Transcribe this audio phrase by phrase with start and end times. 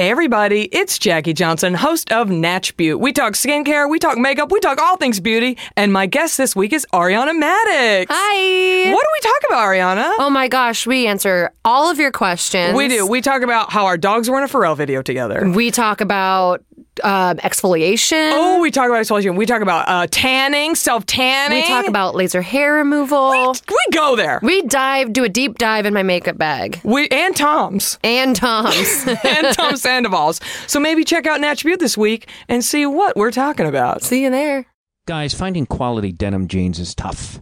[0.00, 2.94] Hey everybody, it's Jackie Johnson, host of Natch Beauty.
[2.94, 6.56] We talk skincare, we talk makeup, we talk all things beauty, and my guest this
[6.56, 8.06] week is Ariana Madix.
[8.08, 8.90] Hi.
[8.94, 10.14] What do we talk about, Ariana?
[10.18, 12.74] Oh my gosh, we answer all of your questions.
[12.74, 13.06] We do.
[13.06, 15.46] We talk about how our dogs were in a Pharrell video together.
[15.54, 16.64] We talk about
[17.02, 18.32] um, exfoliation.
[18.34, 19.36] Oh, we talk about exfoliation.
[19.36, 21.62] We talk about uh, tanning, self tanning.
[21.62, 23.54] we talk about laser hair removal.
[23.68, 24.40] We go there.
[24.42, 26.80] We dive, do a deep dive in my makeup bag.
[26.84, 29.06] We and Tom's And Tom's.
[29.24, 30.40] and Tom Sandoval's.
[30.66, 34.02] So maybe check out Natch Beauty this week and see what we're talking about.
[34.02, 34.66] See you there.
[35.06, 37.40] Guys, finding quality denim jeans is tough.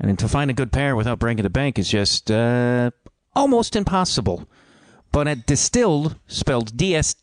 [0.00, 2.90] And to find a good pair without breaking the bank is just uh,
[3.34, 4.48] almost impossible.
[5.10, 7.16] But at Distilled, spelled D S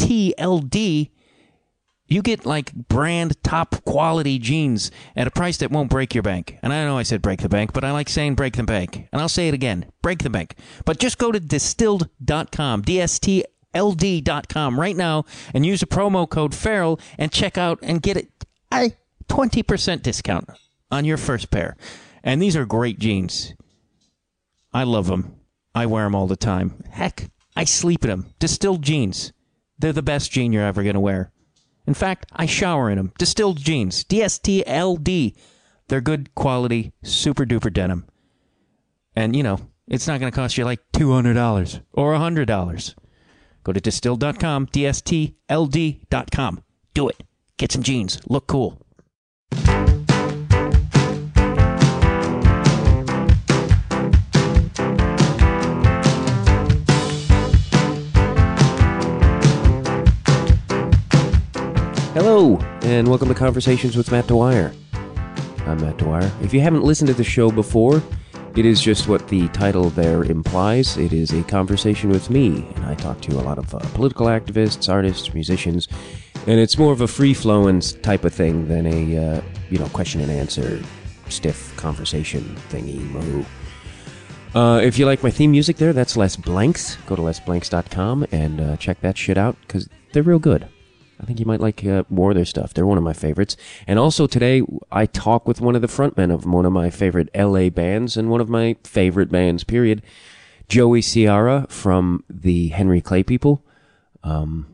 [0.00, 1.10] T L D,
[2.06, 6.58] you get like brand top quality jeans at a price that won't break your bank.
[6.62, 9.08] And I know I said break the bank, but I like saying break the bank.
[9.12, 10.56] And I'll say it again break the bank.
[10.84, 13.44] But just go to distilled.com, D S T
[13.74, 15.24] L D.com right now
[15.54, 18.26] and use the promo code Feral and check out and get
[18.72, 18.92] a
[19.28, 20.50] 20% discount
[20.90, 21.76] on your first pair.
[22.24, 23.54] And these are great jeans.
[24.72, 25.36] I love them.
[25.74, 26.82] I wear them all the time.
[26.90, 28.34] Heck, I sleep in them.
[28.40, 29.32] Distilled jeans.
[29.80, 31.32] They're the best jean you're ever going to wear.
[31.86, 33.12] In fact, I shower in them.
[33.18, 34.04] Distilled jeans.
[34.04, 35.34] D-S-T-L-D.
[35.88, 38.04] They're good quality, super duper denim.
[39.16, 39.58] And, you know,
[39.88, 42.94] it's not going to cost you like $200 or $100.
[43.64, 46.62] Go to distilled.com, D-S-T-L-D.com.
[46.94, 47.22] Do it.
[47.56, 48.20] Get some jeans.
[48.28, 48.80] Look cool.
[62.12, 64.72] Hello, and welcome to Conversations with Matt Dwyer.
[65.60, 66.28] I'm Matt Dwyer.
[66.42, 68.02] If you haven't listened to the show before,
[68.56, 70.96] it is just what the title there implies.
[70.96, 74.26] It is a conversation with me, and I talk to a lot of uh, political
[74.26, 75.86] activists, artists, musicians,
[76.48, 80.20] and it's more of a free-flowing type of thing than a uh, you know question
[80.20, 80.82] and answer,
[81.28, 83.44] stiff conversation thingy moo.
[84.52, 86.96] Uh, if you like my theme music there, that's Les Blanks.
[87.06, 90.68] Go to lesblanks.com and uh, check that shit out because they're real good.
[91.20, 92.72] I think you might like uh, more of their stuff.
[92.72, 93.56] They're one of my favorites.
[93.86, 97.28] And also today, I talk with one of the frontmen of one of my favorite
[97.34, 100.02] LA bands and one of my favorite bands, period.
[100.68, 103.64] Joey Siara from the Henry Clay People.
[104.22, 104.66] Um,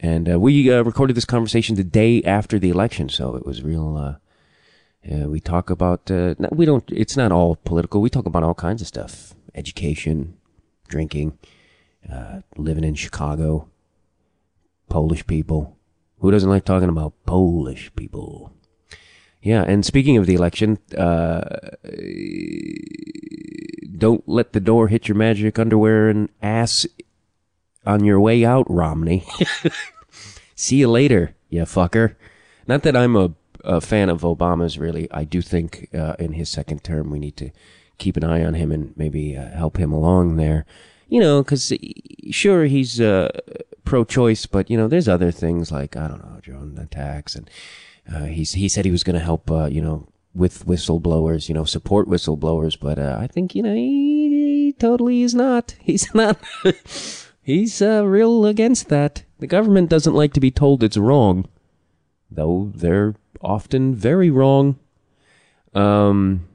[0.00, 3.62] and uh, we uh, recorded this conversation the day after the election, so it was
[3.62, 3.96] real.
[3.96, 6.84] Uh, we talk about uh, we don't.
[6.88, 8.00] It's not all political.
[8.00, 10.36] We talk about all kinds of stuff: education,
[10.88, 11.38] drinking,
[12.10, 13.68] uh, living in Chicago,
[14.88, 15.76] Polish people.
[16.20, 18.52] Who doesn't like talking about Polish people?
[19.40, 21.42] Yeah, and speaking of the election, uh,
[23.96, 26.86] don't let the door hit your magic underwear and ass
[27.86, 29.24] on your way out, Romney.
[30.54, 32.16] See you later, you fucker.
[32.66, 33.32] Not that I'm a,
[33.64, 35.10] a fan of Obama's, really.
[35.12, 37.50] I do think uh, in his second term we need to
[37.98, 40.66] keep an eye on him and maybe uh, help him along there.
[41.08, 41.72] You know, because
[42.30, 43.30] sure he's uh,
[43.88, 47.48] pro-choice, but you know there's other things like I don't know drone attacks, and
[48.12, 51.54] uh, he's he said he was going to help uh, you know with whistleblowers, you
[51.54, 55.74] know support whistleblowers, but uh, I think you know he, he totally is not.
[55.82, 56.38] He's not.
[57.42, 59.24] he's uh, real against that.
[59.38, 61.48] The government doesn't like to be told it's wrong,
[62.30, 64.78] though they're often very wrong.
[65.74, 66.46] Um,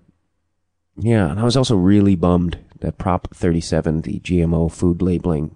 [0.97, 5.55] yeah, and I was also really bummed that Prop 37, the GMO food labeling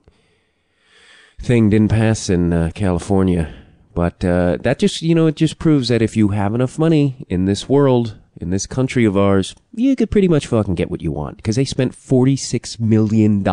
[1.42, 3.53] thing, didn't pass in uh, California.
[3.94, 7.25] But uh, that just, you know, it just proves that if you have enough money
[7.30, 11.02] in this world, in this country of ours, you could pretty much fucking get what
[11.02, 11.38] you want.
[11.38, 13.44] Because they spent $46 million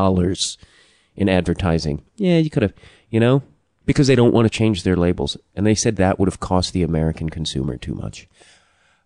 [1.17, 2.03] in advertising.
[2.17, 2.75] Yeah, you could have,
[3.09, 3.43] you know,
[3.87, 5.37] because they don't want to change their labels.
[5.55, 8.29] And they said that would have cost the American consumer too much.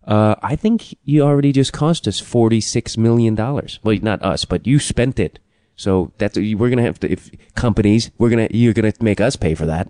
[0.05, 3.35] Uh, I think you already just cost us $46 million.
[3.35, 5.39] Well, not us, but you spent it.
[5.79, 9.55] So that's, we're gonna have to, if companies, we're gonna, you're gonna make us pay
[9.55, 9.87] for that.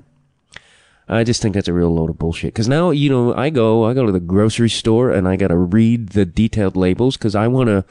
[1.08, 2.54] I just think that's a real load of bullshit.
[2.54, 5.58] Cause now, you know, I go, I go to the grocery store and I gotta
[5.58, 7.86] read the detailed labels cause I wanna,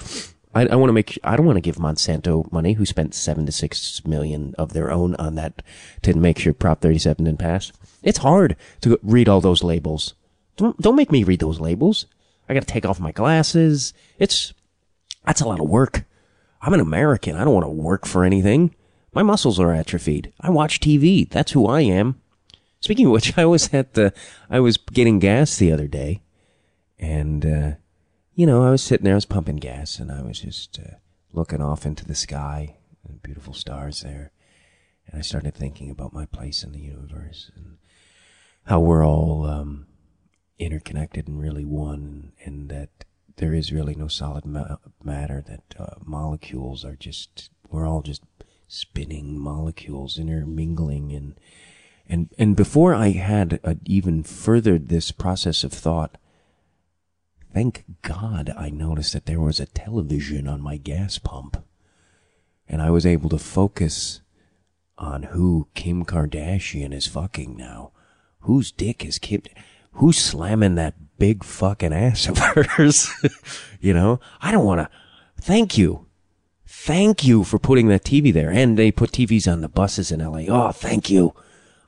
[0.55, 4.07] I, I wanna make, I don't wanna give Monsanto money who spent seven to six
[4.07, 5.61] million of their own on that
[6.03, 7.73] to make sure Prop 37 didn't pass.
[8.05, 10.15] It's hard to read all those labels.
[10.57, 12.07] Don't, don't make me read those labels.
[12.49, 13.93] I gotta take off my glasses.
[14.21, 14.55] It's,
[15.27, 16.05] that's a lot of work.
[16.61, 17.37] I'm an American.
[17.37, 18.75] I don't want to work for anything.
[19.13, 20.33] My muscles are atrophied.
[20.41, 21.29] I watch TV.
[21.29, 22.21] That's who I am.
[22.81, 24.13] Speaking of which, I was at the,
[24.51, 26.23] I was getting gas the other day
[26.99, 27.73] and, uh,
[28.35, 30.97] you know, I was sitting there, I was pumping gas and I was just, uh,
[31.33, 32.77] looking off into the sky
[33.07, 34.33] and beautiful stars there.
[35.07, 37.79] and I started thinking about my place in the universe and
[38.65, 39.87] how we're all um,
[40.59, 42.91] interconnected and really one, and that
[43.39, 45.43] there is really no solid ma- matter.
[45.47, 48.23] That uh, molecules are just we're all just
[48.69, 51.35] spinning molecules intermingling and
[52.07, 56.17] and and before I had even furthered this process of thought,
[57.53, 61.63] thank God I noticed that there was a television on my gas pump,
[62.67, 64.23] and I was able to focus
[64.97, 67.93] on who Kim Kardashian is fucking now,
[68.41, 69.43] whose dick is Kim,
[69.99, 72.39] who's slamming that big fucking ass of
[72.77, 73.11] hers.
[73.81, 74.91] you know, I don't want to.
[75.41, 76.07] Thank you.
[76.67, 78.51] Thank you for putting that TV there.
[78.51, 80.45] And they put TVs on the buses in LA.
[80.49, 81.35] Oh, thank you.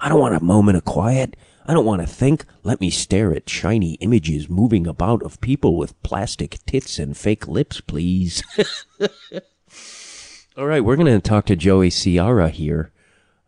[0.00, 1.36] I don't want a moment of quiet.
[1.66, 2.44] I don't want to think.
[2.62, 7.46] Let me stare at shiny images moving about of people with plastic tits and fake
[7.46, 8.42] lips, please.
[10.56, 12.92] All right, we're going to talk to Joey Siara here.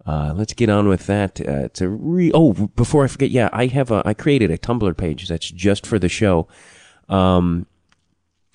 [0.05, 1.41] Uh, let's get on with that.
[1.41, 4.97] Uh, a re- oh, before I forget, yeah, I have a, I created a Tumblr
[4.97, 6.49] page that's just for the show.
[7.09, 7.67] Um,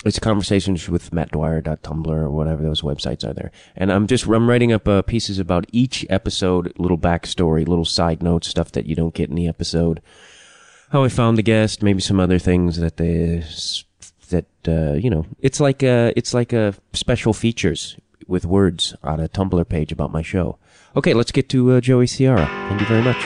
[0.05, 3.51] it's conversations with Matt Dwyer.tumblr or whatever those websites are there.
[3.75, 8.21] And I'm just, I'm writing up uh, pieces about each episode, little backstory, little side
[8.21, 10.01] notes, stuff that you don't get in the episode.
[10.91, 13.43] How I found the guest, maybe some other things that they,
[14.29, 17.97] that, uh, you know, it's like, uh, it's like, uh, special features
[18.27, 20.59] with words on a Tumblr page about my show.
[20.95, 22.47] Okay, let's get to uh, Joey Siara.
[22.69, 23.21] Thank you very much.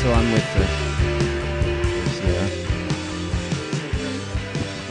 [0.00, 0.66] So I'm with uh,
[2.16, 2.48] Sierra.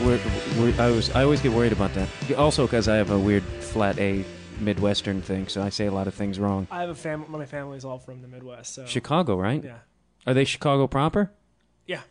[0.05, 0.19] We're,
[0.59, 2.09] we're, I was I always get worried about that.
[2.37, 4.25] Also, because I have a weird flat A
[4.59, 6.67] Midwestern thing, so I say a lot of things wrong.
[6.69, 7.27] I have a family.
[7.29, 9.63] My family's all from the Midwest, so Chicago, right?
[9.63, 9.77] yeah,
[10.27, 11.31] Are they Chicago proper?
[11.87, 12.01] Yeah,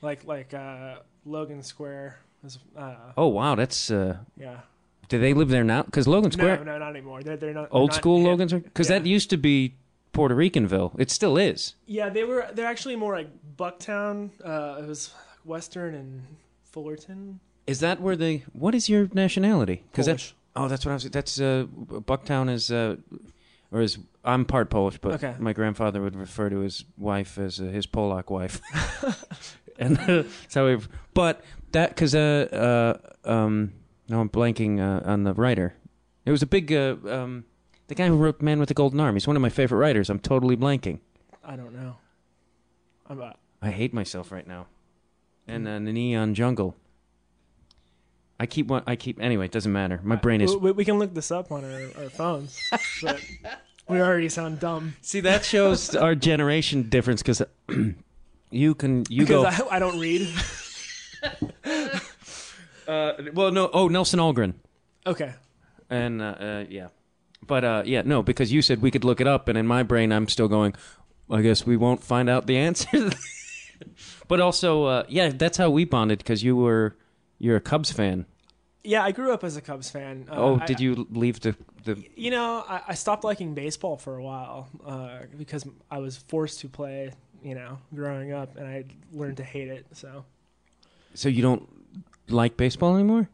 [0.00, 2.58] like like uh, Logan Square is.
[2.76, 3.90] Uh, Oh wow, that's.
[3.90, 4.60] Uh, yeah.
[5.08, 5.82] do they live there now?
[5.82, 7.22] Because Logan Square, No, no, not anymore.
[7.22, 8.26] They're they're not old they're not school hip.
[8.28, 8.98] Logan's, because Yeah.
[9.00, 9.74] that used to be
[10.12, 10.92] Puerto Ricanville.
[10.98, 11.74] It still is.
[11.86, 12.46] Yeah, they were.
[12.54, 14.30] They're actually more like Bucktown.
[14.44, 15.12] Uh, it was
[15.44, 16.22] Western and
[16.64, 17.40] Fullerton.
[17.66, 18.44] Is that where they?
[18.52, 19.82] What is your nationality?
[19.90, 20.12] Because that.
[20.18, 20.34] Polish.
[20.54, 21.04] Oh, that's what I was.
[21.04, 21.64] That's uh,
[22.10, 22.96] Bucktown is, uh,
[23.72, 25.34] or is I'm part Polish, but Okay.
[25.38, 28.60] my grandfather would refer to his wife as uh, his Polak wife,
[29.78, 30.78] and that's how we.
[31.14, 31.42] But
[31.72, 33.72] that because uh, uh, um,
[34.08, 35.74] no, I'm blanking uh, on the writer.
[36.24, 37.44] It was a big uh, um,
[37.88, 39.16] the guy who wrote Man with the Golden Arm.
[39.16, 40.08] He's one of my favorite writers.
[40.08, 41.00] I'm totally blanking.
[41.44, 41.96] I don't know.
[43.08, 44.66] I'm uh, I hate myself right now.
[45.48, 46.76] And uh, the Neon Jungle.
[48.42, 48.82] I keep one.
[48.88, 49.44] I keep anyway.
[49.44, 50.00] It doesn't matter.
[50.02, 52.60] My brain is We, we can look this up on our, our phones,
[53.00, 53.20] but
[53.88, 57.40] we already sound dumb See, that shows our generation difference because
[58.50, 59.68] you can you because go.
[59.68, 60.28] I, I don't read.
[62.88, 63.70] uh, well, no.
[63.72, 64.54] Oh, Nelson Algren,
[65.06, 65.34] Okay.
[65.88, 66.88] and uh, uh, yeah,
[67.46, 69.84] but uh, yeah, no, because you said we could look it up, and in my
[69.84, 70.74] brain, I'm still going.
[71.30, 72.88] I guess we won't find out the answer.
[74.26, 76.96] but also, uh, yeah, that's how we bonded because you were
[77.38, 78.26] you're a Cubs fan.
[78.84, 80.26] Yeah, I grew up as a Cubs fan.
[80.30, 82.02] Uh, oh, I- did you leave the the?
[82.16, 86.60] You know, I, I stopped liking baseball for a while uh, because I was forced
[86.60, 87.12] to play.
[87.44, 89.86] You know, growing up, and I learned to hate it.
[89.92, 90.24] So
[91.14, 91.68] So you don't
[92.28, 93.28] like baseball anymore?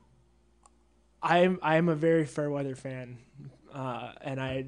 [1.23, 3.19] I'm I'm a very fair weather fan,
[3.75, 4.67] uh, and I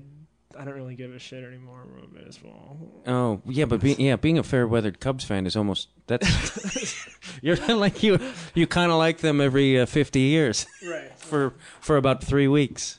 [0.59, 2.77] I don't really give a shit anymore about baseball.
[3.07, 7.07] Oh yeah, but be, yeah, being a fair weathered Cubs fan is almost that's
[7.43, 8.19] you're like you
[8.55, 11.13] you kind of like them every uh, fifty years Right.
[11.19, 12.99] for for about three weeks.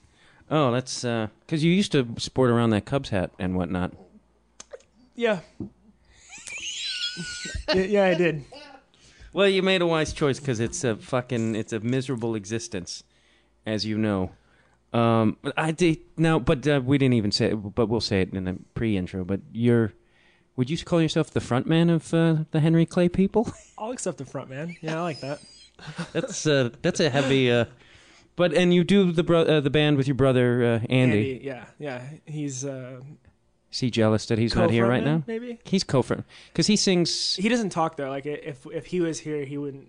[0.50, 3.94] Oh, that's because you used to sport around that Cubs hat and whatnot.
[5.16, 5.40] Yeah.
[7.74, 8.44] yeah, yeah, I did.
[9.34, 13.04] Well, you made a wise choice because it's a fucking it's a miserable existence,
[13.66, 14.32] as you know.
[14.94, 18.34] Um, I did no, but uh, we didn't even say it, but we'll say it
[18.34, 19.24] in the pre-intro.
[19.24, 19.94] But you're,
[20.58, 23.52] would you call yourself the front man of uh, the Henry Clay people?
[23.78, 24.76] I'll accept the front man.
[24.82, 25.40] Yeah, I like that.
[26.14, 27.52] that's uh, that's a heavy.
[27.52, 27.66] Uh,
[28.36, 31.40] but and you do the bro- uh, the band with your brother uh, Andy.
[31.44, 32.02] yeah, yeah.
[32.26, 33.00] He's uh,
[33.72, 35.24] Is he jealous that he's not here right co-frontman, now?
[35.28, 37.36] Maybe He's co-front because he sings.
[37.38, 38.10] he doesn't talk though.
[38.10, 39.88] Like if if he was here, he wouldn't.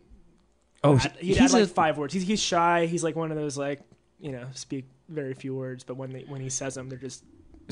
[0.85, 2.15] Oh, add, he'd he's add like a- five words.
[2.15, 2.87] He's he's shy.
[2.87, 3.81] He's like one of those like
[4.21, 7.25] you know speak very few words, but when they when he says them, they're just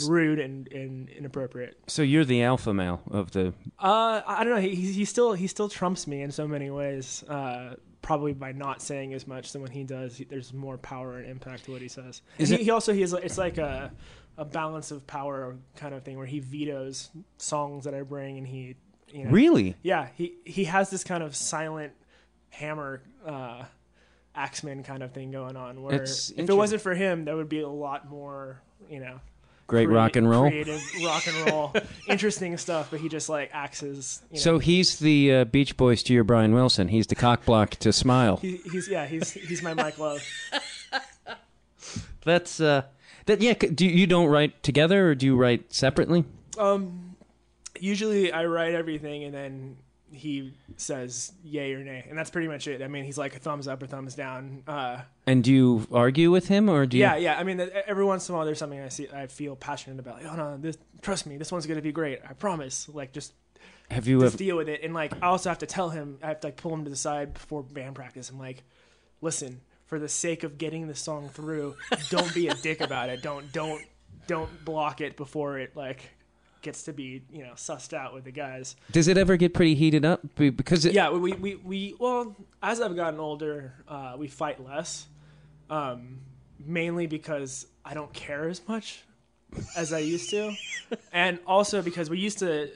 [0.06, 1.76] rude and, and inappropriate.
[1.88, 3.52] so you're the alpha male of the.
[3.78, 4.60] Uh, I don't know.
[4.60, 7.22] He he still he still trumps me in so many ways.
[7.28, 10.16] Uh, probably by not saying as much than when he does.
[10.16, 12.22] He, there's more power and impact to what he says.
[12.38, 13.90] Is he, it- he also he has it's like a
[14.38, 18.46] a balance of power kind of thing where he vetoes songs that I bring and
[18.46, 18.76] he
[19.12, 19.30] You know?
[19.30, 19.76] Really?
[19.82, 21.92] Yeah, he he has this kind of silent
[22.48, 23.64] hammer uh,
[24.34, 25.82] axeman kind of thing going on.
[25.82, 29.20] Where It's if it wasn't for him, there would be a lot more, you know,
[29.66, 30.48] Great crea- rock and roll.
[30.48, 31.72] creative rock and roll,
[32.08, 32.88] interesting stuff.
[32.90, 34.20] But he just like axes.
[34.30, 34.40] You know.
[34.40, 36.88] So he's the uh, Beach Boys to your Brian Wilson.
[36.88, 38.36] He's the cock block to Smile.
[38.38, 40.22] he, he's yeah, he's he's my Mike Love.
[42.24, 42.82] That's uh,
[43.26, 43.40] that.
[43.40, 43.54] Yeah.
[43.60, 46.24] c- Do you, you don't write together or do you write separately?
[46.58, 47.16] Um,
[47.78, 49.76] usually I write everything and then
[50.12, 52.82] he says yay or nay, and that's pretty much it.
[52.82, 54.62] I mean, he's like a thumbs up or thumbs down.
[54.66, 57.02] Uh, And do you argue with him or do you?
[57.04, 57.38] yeah, yeah.
[57.38, 60.22] I mean, every once in a while there's something I see I feel passionate about.
[60.22, 62.20] Like, oh no, this trust me, this one's gonna be great.
[62.28, 62.88] I promise.
[62.88, 63.32] Like just
[63.90, 64.38] Have you just ever?
[64.38, 64.80] deal with it.
[64.82, 66.90] And like I also have to tell him, I have to like pull him to
[66.90, 68.30] the side before band practice.
[68.30, 68.62] I'm like,
[69.20, 71.76] listen, for the sake of getting the song through,
[72.10, 73.22] don't be a dick about it.
[73.22, 73.82] Don't don't
[74.26, 76.10] don't block it before it like
[76.62, 78.76] gets to be you know sussed out with the guys.
[78.90, 80.20] Does it ever get pretty heated up?
[80.36, 85.06] Because it, Yeah, we, we, we well, as I've gotten older, uh, we fight less.
[85.68, 86.18] Um,
[86.58, 89.02] mainly because I don't care as much
[89.76, 90.52] as I used to,
[91.12, 92.70] and also because we used to,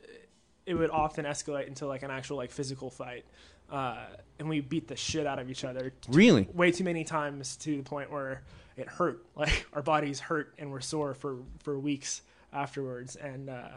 [0.67, 3.25] it would often escalate into like an actual like physical fight,
[3.71, 4.05] uh,
[4.39, 6.49] and we beat the shit out of each other really.
[6.55, 8.43] way too many times to the point where
[8.77, 9.25] it hurt.
[9.37, 12.23] Like our bodies hurt and we're sore for for weeks
[12.55, 13.69] afterwards, and uh,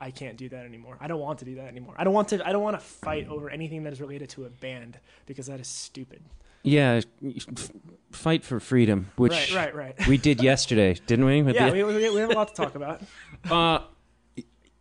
[0.00, 0.96] I can't do that anymore.
[1.00, 1.94] I don't want to do that anymore.
[1.96, 2.46] I don't want to.
[2.46, 5.60] I don't want to fight over anything that is related to a band because that
[5.60, 6.22] is stupid.
[6.62, 7.00] Yeah.
[7.24, 7.70] f-
[8.10, 10.08] Fight for freedom, which right, right, right.
[10.08, 11.42] we did yesterday, didn't we?
[11.42, 13.02] With yeah, the- we, we, have a lot to talk about.
[13.50, 13.80] uh,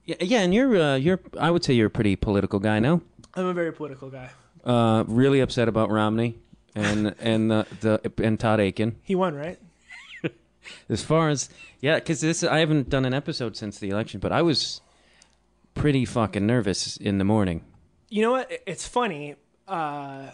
[0.06, 1.20] yeah, yeah, and you're uh, you're.
[1.40, 3.02] I would say you're a pretty political guy, now.
[3.36, 4.30] I'm a very political guy.
[4.64, 6.40] Uh, really upset about Romney
[6.76, 8.96] and and the, the and Todd Akin.
[9.04, 9.60] He won, right?
[10.90, 11.50] As far as
[11.82, 14.82] yeah, because this I haven't done an episode since the election, but I was
[15.74, 17.64] pretty fucking nervous in the morning.
[18.10, 18.52] You know what?
[18.66, 19.36] It's funny.
[19.68, 20.32] Uh,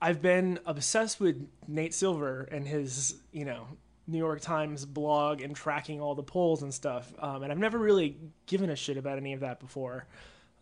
[0.00, 3.66] I've been obsessed with Nate Silver and his, you know,
[4.06, 7.12] New York Times blog and tracking all the polls and stuff.
[7.18, 8.16] Um, and I've never really
[8.46, 10.06] given a shit about any of that before.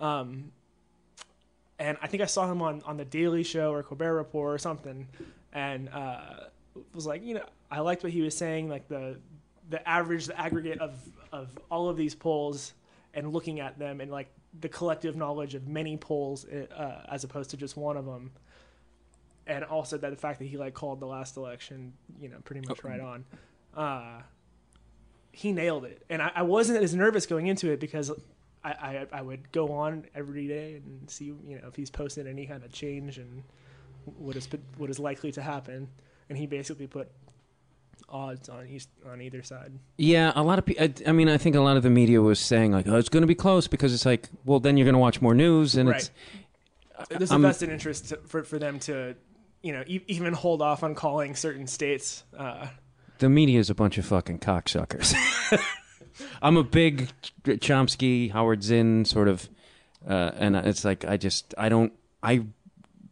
[0.01, 0.53] Um,
[1.79, 4.59] and I think I saw him on, on the Daily Show or Colbert Report or
[4.59, 5.09] something,
[5.53, 6.45] and uh,
[6.95, 9.19] was like, you know, I liked what he was saying, like the
[9.71, 10.95] the average, the aggregate of
[11.33, 12.75] of all of these polls,
[13.15, 14.29] and looking at them and like
[14.61, 18.31] the collective knowledge of many polls uh, as opposed to just one of them.
[19.47, 22.67] And also that the fact that he like called the last election, you know, pretty
[22.67, 23.25] much right on.
[23.75, 24.23] Uh,
[25.33, 28.11] he nailed it, and I, I wasn't as nervous going into it because
[28.63, 32.27] I, I I would go on every day and see you know if he's posted
[32.27, 33.43] any kind of change and
[34.05, 35.89] what is what is likely to happen,
[36.33, 37.11] and he basically put
[38.09, 39.71] odds on each on either side.
[39.99, 40.85] Yeah, a lot of people.
[40.85, 43.11] I, I mean, I think a lot of the media was saying like, "Oh, it's
[43.11, 45.77] going to be close," because it's like, well, then you're going to watch more news,
[45.77, 46.11] and it's
[47.11, 49.15] There's a vested interest to, for for them to,
[49.63, 52.25] you know, e- even hold off on calling certain states.
[52.35, 52.69] Uh,
[53.19, 55.15] the media is a bunch of fucking cocksuckers.
[56.41, 57.11] I'm a big
[57.45, 59.51] Chomsky, Howard Zinn sort of,
[60.09, 62.47] uh, and it's like I just I don't I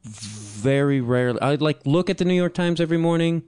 [0.02, 3.42] very rarely I like look at the New York Times every morning,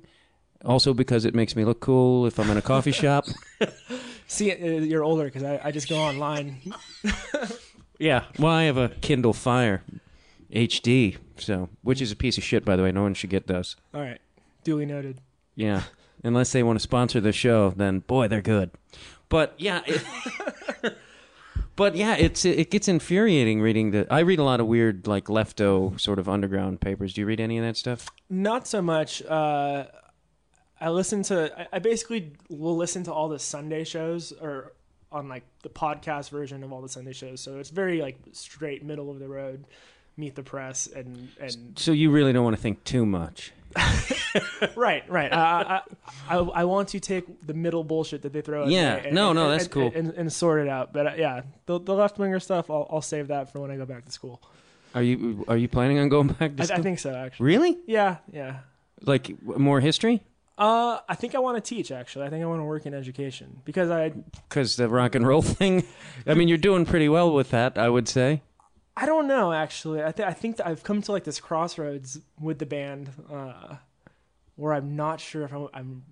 [0.64, 3.26] also because it makes me look cool if I'm in a coffee shop.
[4.26, 6.60] see, uh, you're older because I, I just go online.
[8.02, 9.84] Yeah, well, I have a Kindle Fire
[10.52, 12.90] HD, so which is a piece of shit, by the way.
[12.90, 13.76] No one should get those.
[13.94, 14.20] All right,
[14.64, 15.20] duly noted.
[15.54, 15.82] Yeah,
[16.24, 18.72] unless they want to sponsor the show, then boy, they're good.
[19.28, 20.02] But yeah, it,
[21.82, 24.06] but yeah, it's it gets infuriating reading the.
[24.08, 27.12] I read a lot of weird like lefto sort of underground papers.
[27.12, 28.08] Do you read any of that stuff?
[28.30, 29.20] Not so much.
[29.20, 29.86] Uh,
[30.80, 31.52] I listen to.
[31.58, 34.74] I, I basically will listen to all the Sunday shows or
[35.10, 37.40] on like the podcast version of all the Sunday shows.
[37.40, 39.64] So it's very like straight middle of the road.
[40.16, 43.52] Meet the press and and So you really don't want to think too much.
[44.76, 45.32] right right.
[45.32, 45.82] I,
[46.28, 48.64] I I I want to take the middle bullshit that they throw.
[48.64, 49.92] At Yeah, me and, no, no, and- that's and- cool.
[49.94, 50.92] And, and, sort it out.
[50.92, 52.70] But uh, yeah, the the left winger stuff.
[52.70, 54.40] I'll I'll save that for when I go back to school.
[54.94, 56.78] Are you are you planning on going back to I, school?
[56.78, 57.46] I think so actually.
[57.46, 58.58] really Yeah yeah.
[59.02, 60.20] like more history
[60.58, 61.90] Uh, I think I want to teach.
[61.90, 64.10] Actually, I think I want to work in education because I
[64.48, 65.84] because the rock and roll thing.
[66.26, 68.42] I mean, you're doing pretty well with that, I would say.
[68.96, 70.02] I don't know actually.
[70.02, 73.76] I think I think I've come to like this crossroads with the band uh,
[74.56, 76.02] where I'm not sure if I'm, I'm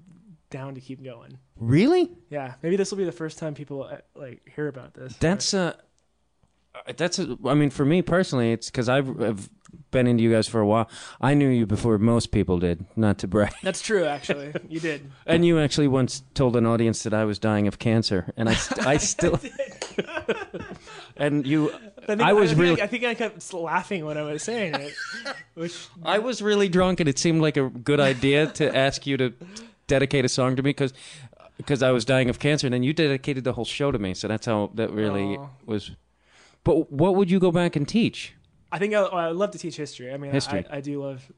[0.51, 1.39] down to keep going.
[1.57, 2.11] Really?
[2.31, 5.15] Yeah, maybe this will be the first time people uh, like hear about this.
[5.17, 5.75] That's uh
[6.75, 9.51] Uh, that's a, I mean for me personally it's cuz I've, I've
[9.91, 10.89] been into you guys for a while.
[11.21, 13.53] I knew you before most people did, not to brag.
[13.63, 14.05] That's true.
[14.05, 15.11] Actually, you did.
[15.27, 18.55] And you actually once told an audience that I was dying of cancer and I
[18.55, 19.41] st- I still
[21.17, 21.73] and you.
[21.73, 24.75] I, think, I was think really, I think I kept laughing when I was saying
[24.75, 24.95] it,
[25.55, 29.17] which I was really drunk, and it seemed like a good idea to ask you
[29.19, 29.33] to
[29.87, 30.93] dedicate a song to me because.
[31.57, 34.15] Because I was dying of cancer, and then you dedicated the whole show to me,
[34.15, 35.47] so that's how that really Aw.
[35.67, 35.91] was.
[36.65, 38.35] But what would you go back and teach?
[38.73, 40.13] I think I, I love to teach history.
[40.13, 40.65] I mean, History.
[40.71, 41.31] I, I do love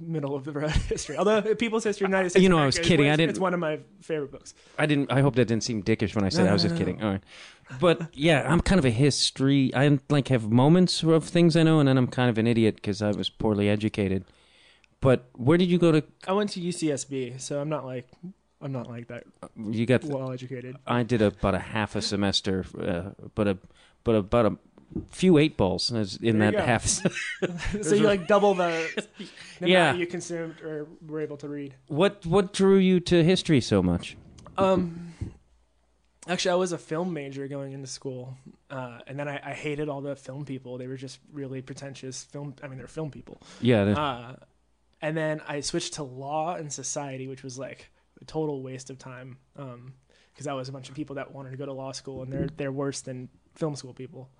[0.00, 1.16] middle of the road history.
[1.16, 3.06] Although People's History of the United States, You know, I America was is kidding.
[3.06, 4.52] one- I didn't- It's one of my favorite books.
[4.78, 5.10] I didn't.
[5.12, 6.84] I hope that didn't seem dickish when I said No, I was no, just no,
[6.86, 7.02] kidding.
[7.02, 7.22] All right,
[7.80, 9.72] but yeah, I'm kind of a history.
[9.74, 12.74] I like have moments of things I know, and then I'm kind of an idiot
[12.76, 14.24] because I was poorly educated.
[15.00, 16.02] But where did you go to?
[16.26, 18.08] I went to UCSB, so I'm not like
[18.60, 19.24] I'm not like that
[19.56, 20.04] You got.
[20.04, 20.76] well educated.
[20.86, 23.58] I did about a half a semester, uh, but a
[24.06, 24.56] but about a
[25.10, 25.90] few eight balls
[26.22, 26.60] in that go.
[26.62, 26.86] half.
[27.82, 29.04] so you like double the,
[29.60, 29.82] the Yeah.
[29.90, 31.74] amount you consumed or were able to read.
[31.88, 34.16] what what drew you to history so much?
[34.56, 35.12] Um,
[36.28, 38.36] actually, I was a film major going into school,
[38.70, 40.78] uh, and then I, I hated all the film people.
[40.78, 42.54] They were just really pretentious film.
[42.62, 43.42] I mean, they're film people.
[43.60, 44.36] Yeah, Uh,
[45.02, 47.90] and then I switched to law and society, which was like
[48.22, 49.36] a total waste of time.
[49.56, 49.94] Um,
[50.32, 52.30] because that was a bunch of people that wanted to go to law school, and
[52.32, 54.30] they're they're worse than film school people.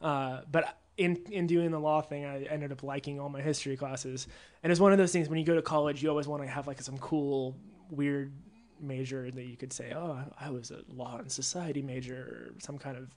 [0.00, 3.76] Uh, but in in doing the law thing, I ended up liking all my history
[3.76, 4.26] classes,
[4.62, 6.48] and it's one of those things when you go to college, you always want to
[6.48, 7.56] have like some cool,
[7.90, 8.32] weird
[8.80, 12.78] major that you could say, oh, I was a law and society major, or some
[12.78, 13.14] kind of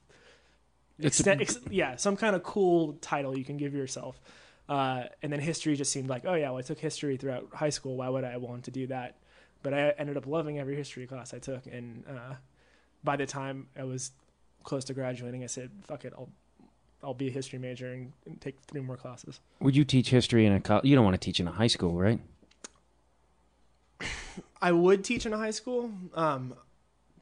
[0.98, 4.20] extent, ex, yeah, some kind of cool title you can give yourself.
[4.68, 7.70] Uh, and then history just seemed like, oh yeah, well I took history throughout high
[7.70, 7.96] school.
[7.96, 9.16] Why would I want to do that?
[9.62, 12.34] But I ended up loving every history class I took, and uh,
[13.02, 14.10] by the time I was
[14.64, 16.30] close to graduating, I said, "Fuck it, I'll
[17.02, 20.46] I'll be a history major and, and take three more classes." would you teach history
[20.46, 20.84] in a college?
[20.84, 22.20] You don't want to teach in a high school, right?
[24.60, 25.90] I would teach in a high school.
[26.14, 26.54] Um,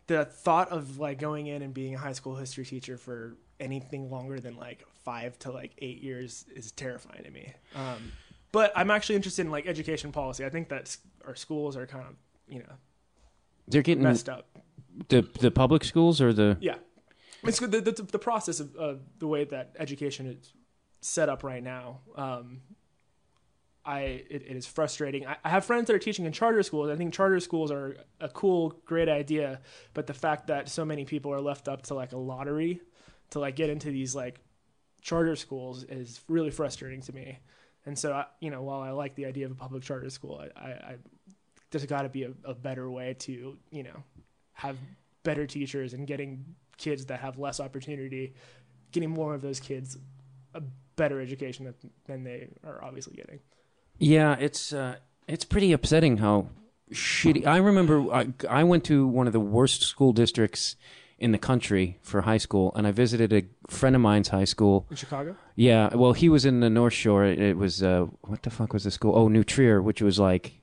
[0.07, 4.11] the thought of like going in and being a high school history teacher for anything
[4.11, 7.53] longer than like five to like eight years is terrifying to me.
[7.75, 8.13] Um,
[8.53, 10.45] but I'm actually interested in like education policy.
[10.45, 10.97] I think that
[11.27, 12.15] our schools are kind of
[12.49, 12.75] you know
[13.69, 14.47] They're getting messed up.
[15.09, 16.77] the the public schools or the Yeah,
[17.45, 17.61] it's.
[17.61, 20.53] The, the, the process of uh, the way that education is
[21.01, 22.01] set up right now.
[22.17, 22.63] Um,
[23.85, 25.27] I it, it is frustrating.
[25.27, 26.91] I, I have friends that are teaching in charter schools.
[26.91, 29.61] I think charter schools are a cool, great idea,
[29.95, 32.81] but the fact that so many people are left up to like a lottery
[33.31, 34.41] to like get into these like
[35.01, 37.39] charter schools is really frustrating to me.
[37.85, 40.41] And so, I, you know, while I like the idea of a public charter school,
[40.41, 40.97] I, I, I
[41.71, 44.05] there's got to be a, a better way to, you know,
[44.53, 44.77] have
[45.25, 46.45] better teachers and getting
[46.83, 48.35] kids that have less opportunity,
[48.93, 49.97] getting more of those kids
[50.55, 50.61] a
[50.97, 51.75] better education than,
[52.07, 53.41] than they are obviously getting.
[53.99, 54.97] Yeah, it's uh,
[55.29, 56.49] it's pretty upsetting how
[56.93, 57.47] shitty.
[57.47, 60.77] I remember I, I went to one of the worst school districts
[61.19, 63.43] in the country for high school, and I visited a
[63.73, 64.87] friend of mine's high school.
[64.91, 65.37] In Chicago?
[65.55, 67.25] Yeah, well, he was in the North Shore.
[67.25, 69.15] It, it was uh, what the fuck was the school?
[69.17, 70.61] Oh, New Trier, which was like,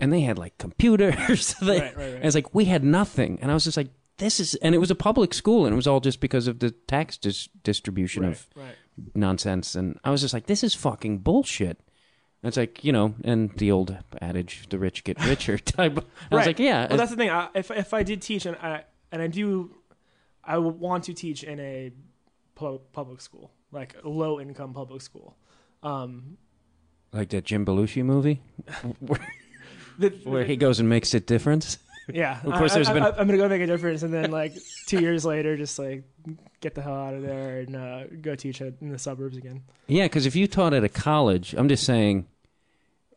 [0.00, 1.54] and they had like computers.
[1.60, 2.14] They- Right, right, right.
[2.14, 4.78] And it's like we had nothing, and I was just like, this is, and it
[4.78, 8.22] was a public school, and it was all just because of the tax dis- distribution
[8.24, 8.74] Right, of right.
[9.14, 9.74] nonsense.
[9.74, 11.78] And I was just like, this is fucking bullshit.
[12.42, 15.92] And it's like, you know, and the old adage, the rich get richer type.
[15.92, 16.46] I was Right.
[16.48, 16.86] like, yeah.
[16.88, 17.30] Well, that's the thing.
[17.30, 19.74] I, if if I did teach and I and I do,
[20.44, 21.92] I want to teach in a
[22.54, 25.36] pu- public school, like a low income public school.
[25.82, 26.38] Um,
[27.12, 28.40] like that Jim Belushi movie
[29.98, 31.78] the, where he goes and makes a difference.
[32.14, 34.12] yeah, Of course I, there's I, been- I, I'm gonna go make a difference, and
[34.12, 34.54] then like
[34.86, 36.04] two years later, just like
[36.60, 39.62] get the hell out of there and uh, go teach in the suburbs again.
[39.86, 42.26] Yeah, because if you taught at a college, I'm just saying,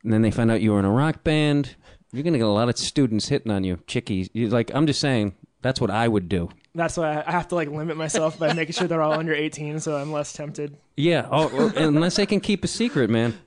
[0.03, 1.75] and then they find out you were in a rock band,
[2.11, 4.29] you're gonna get a lot of students hitting on you, chickies.
[4.33, 6.49] You, like, I'm just saying, that's what I would do.
[6.75, 9.79] That's why I- have to like limit myself by making sure they're all under 18,
[9.79, 10.77] so I'm less tempted.
[10.97, 13.37] Yeah, oh, unless they can keep a secret, man.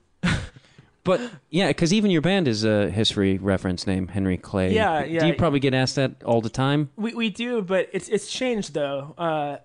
[1.04, 4.72] But yeah, because even your band is a history reference name, Henry Clay.
[4.74, 5.20] Yeah, yeah.
[5.20, 6.90] Do you probably get asked that all the time?
[6.96, 9.14] We we do, but it's it's changed though.
[9.18, 9.58] Uh,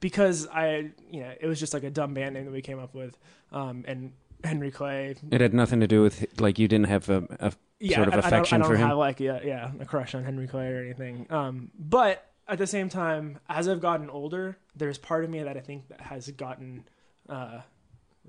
[0.00, 2.78] because I, you know, it was just like a dumb band name that we came
[2.78, 3.18] up with,
[3.52, 4.12] um, and
[4.44, 5.16] Henry Clay.
[5.30, 8.14] It had nothing to do with like you didn't have a, a Yeah, sort of
[8.14, 8.88] I- affection I don't, for I don't him.
[8.90, 11.26] have like yeah, yeah, a crush on Henry Clay or anything.
[11.30, 15.56] Um, but at the same time, as I've gotten older, there's part of me that
[15.56, 16.84] I think that has gotten.
[17.28, 17.60] Uh,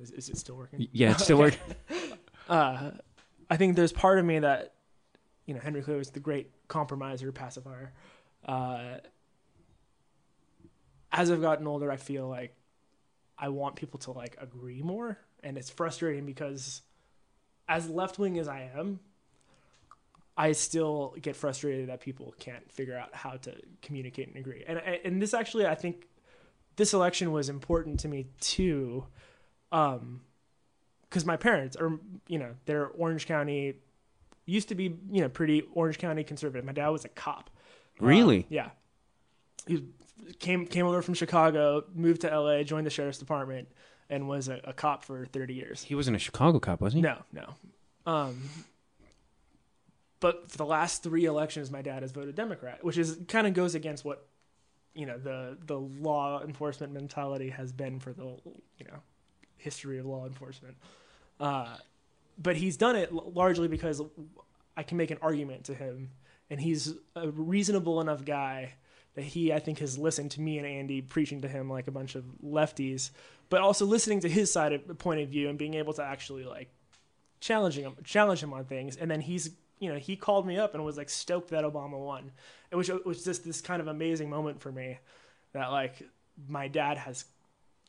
[0.01, 0.87] is, is it still working?
[0.91, 1.59] yeah, it's still working.
[2.49, 2.91] uh,
[3.49, 4.73] I think there's part of me that,
[5.45, 7.93] you know, Henry Clay was the great compromiser, pacifier.
[8.45, 8.97] Uh,
[11.11, 12.55] as I've gotten older, I feel like
[13.37, 16.81] I want people to like agree more, and it's frustrating because,
[17.67, 18.99] as left wing as I am,
[20.37, 24.63] I still get frustrated that people can't figure out how to communicate and agree.
[24.67, 26.07] And and this actually, I think,
[26.75, 29.05] this election was important to me too,
[29.71, 30.21] um,
[31.09, 33.75] because my parents are you know they're Orange County,
[34.45, 36.65] used to be you know pretty Orange County conservative.
[36.65, 37.49] My dad was a cop.
[37.99, 38.45] Really?
[38.49, 38.69] Yeah.
[39.67, 39.83] He
[40.39, 43.67] came came over from Chicago, moved to LA, joined the sheriff's department,
[44.09, 45.83] and was a, a cop for thirty years.
[45.83, 47.01] He wasn't a Chicago cop, was he?
[47.01, 47.53] No, no.
[48.05, 48.49] Um,
[50.19, 53.53] but for the last three elections, my dad has voted Democrat, which is kind of
[53.53, 54.27] goes against what
[54.93, 58.99] you know the the law enforcement mentality has been for the you know
[59.59, 60.75] history of law enforcement.
[61.39, 61.75] Uh,
[62.41, 64.01] but he's done it largely because
[64.75, 66.11] I can make an argument to him,
[66.49, 68.73] and he's a reasonable enough guy
[69.15, 71.91] that he I think has listened to me and Andy preaching to him like a
[71.91, 73.11] bunch of lefties,
[73.49, 76.45] but also listening to his side of point of view and being able to actually
[76.45, 76.69] like
[77.39, 80.73] challenging him challenge him on things and then he's you know he called me up
[80.73, 82.31] and was like stoked that obama won
[82.71, 84.99] it was, it was just this kind of amazing moment for me
[85.53, 86.03] that like
[86.47, 87.25] my dad has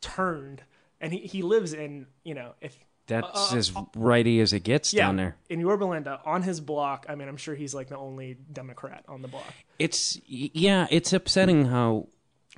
[0.01, 0.63] turned
[1.01, 4.93] and he, he lives in you know if That's Uh, as righty as it gets
[4.93, 5.37] yeah down there.
[5.49, 9.05] in Yorba Linda on his block i mean i'm sure he's like the only democrat
[9.09, 12.09] on the block It's yeah, it's upsetting how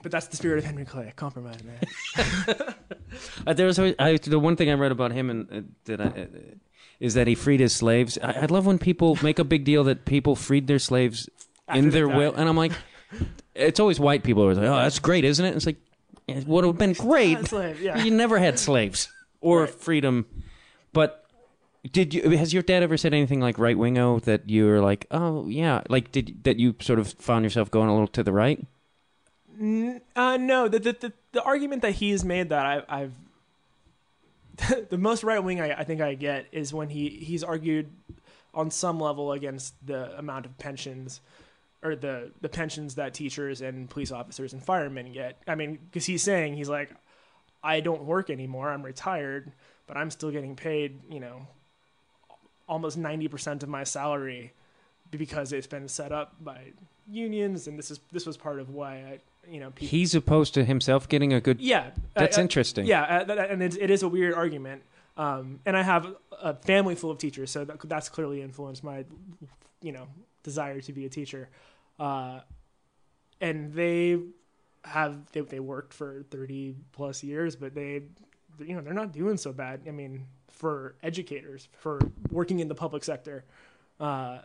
[0.03, 1.79] but that's the spirit of henry clay compromise man
[3.47, 6.01] Uh, there was always, I, the one thing I read about him and uh, that
[6.01, 6.27] I, uh,
[6.99, 8.17] is that he freed his slaves.
[8.23, 11.29] I, I love when people make a big deal that people freed their slaves
[11.69, 12.73] After in their will, and I'm like,
[13.55, 15.55] it's always white people who are like, oh, that's great, isn't it?
[15.55, 15.77] It's like
[16.29, 17.53] it would have been great.
[17.81, 19.09] Yeah You never had slaves
[19.41, 19.71] or Right.
[19.71, 20.27] freedom,
[20.93, 21.19] but.
[21.91, 25.05] Did you has your dad ever said anything like right wingo that you were like
[25.11, 28.31] oh yeah like did that you sort of found yourself going a little to the
[28.31, 28.65] right
[29.61, 33.13] Uh, no, the, the the the argument that he's made that I, I've
[34.91, 37.91] the most right wing I, I think I get is when he he's argued
[38.55, 41.21] on some level against the amount of pensions
[41.83, 45.43] or the the pensions that teachers and police officers and firemen get.
[45.47, 46.91] I mean, because he's saying he's like,
[47.63, 48.71] I don't work anymore.
[48.71, 49.53] I'm retired,
[49.87, 51.01] but I'm still getting paid.
[51.11, 51.47] You know,
[52.69, 54.53] almost ninety percent of my salary
[55.11, 56.73] because it's been set up by
[57.11, 59.19] unions, and this is this was part of why I
[59.49, 59.89] you know people.
[59.89, 63.91] he's opposed to himself getting a good Yeah, that's interesting Yeah, uh, and it, it
[63.91, 64.83] is a weird argument.
[65.17, 69.05] Um, and I have a family full of teachers, so that, that's clearly influenced my,
[69.83, 70.09] you know,
[70.43, 71.51] desire to be a teacher.
[71.99, 72.41] Uh,
[73.41, 74.19] and they
[74.85, 78.03] have they, they worked for thirty plus years, but they,
[78.59, 79.83] you know, they're not doing so bad.
[79.87, 82.01] I mean, for educators, for
[82.31, 83.45] working in the public sector,
[84.01, 84.39] uh,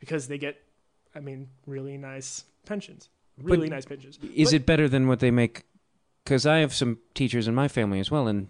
[0.00, 0.60] because they get,
[1.14, 3.08] I mean, really nice pensions,
[3.42, 4.18] really nice pensions.
[4.34, 5.64] Is But- it better than what they make?
[6.24, 8.48] Because I have some teachers in my family as well, and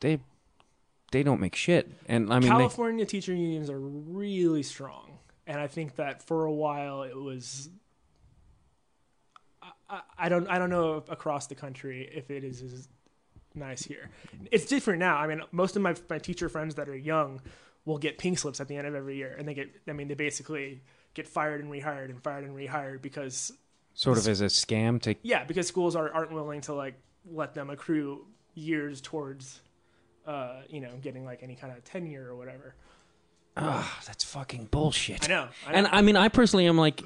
[0.00, 0.20] they
[1.12, 1.90] they don't make shit.
[2.08, 5.18] And I mean, they, California teacher unions are really strong,
[5.52, 7.68] and I think that for a while it was.
[9.88, 12.88] I, I, don't I don't know if across the country if it is as
[13.54, 14.08] nice here.
[14.50, 15.18] It's different now.
[15.18, 17.42] I mean, most of my my teacher friends that are young
[17.84, 20.08] will get pink slips at the end of every year, and they get I mean
[20.08, 23.52] they basically get fired and rehired and fired and rehired because
[23.92, 26.94] sort of as a scam to yeah because schools are, aren't willing to like
[27.30, 29.60] let them accrue years towards
[30.26, 32.74] uh you know getting like any kind of tenure or whatever.
[33.56, 35.24] Ah, that's fucking bullshit.
[35.24, 35.48] I know.
[35.66, 35.78] I know.
[35.78, 37.02] And I mean, I personally am like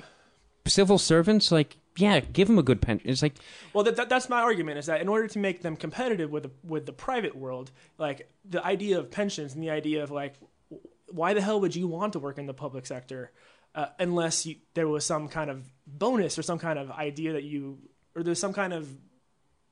[0.66, 1.50] civil servants.
[1.50, 3.08] Like, yeah, give them a good pension.
[3.08, 3.34] It's like
[3.72, 6.44] Well, that, that, that's my argument is that in order to make them competitive with
[6.44, 10.34] the, with the private world, like the idea of pensions and the idea of like,
[11.08, 13.30] why the hell would you want to work in the public sector
[13.74, 17.44] uh, unless you, there was some kind of bonus or some kind of idea that
[17.44, 17.78] you,
[18.14, 18.88] or there's some kind of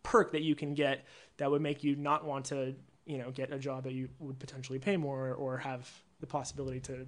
[0.02, 1.04] perk that you can get
[1.38, 2.74] that would make you not want to,
[3.06, 5.90] you know, get a job that you would potentially pay more or have
[6.24, 7.06] the possibility to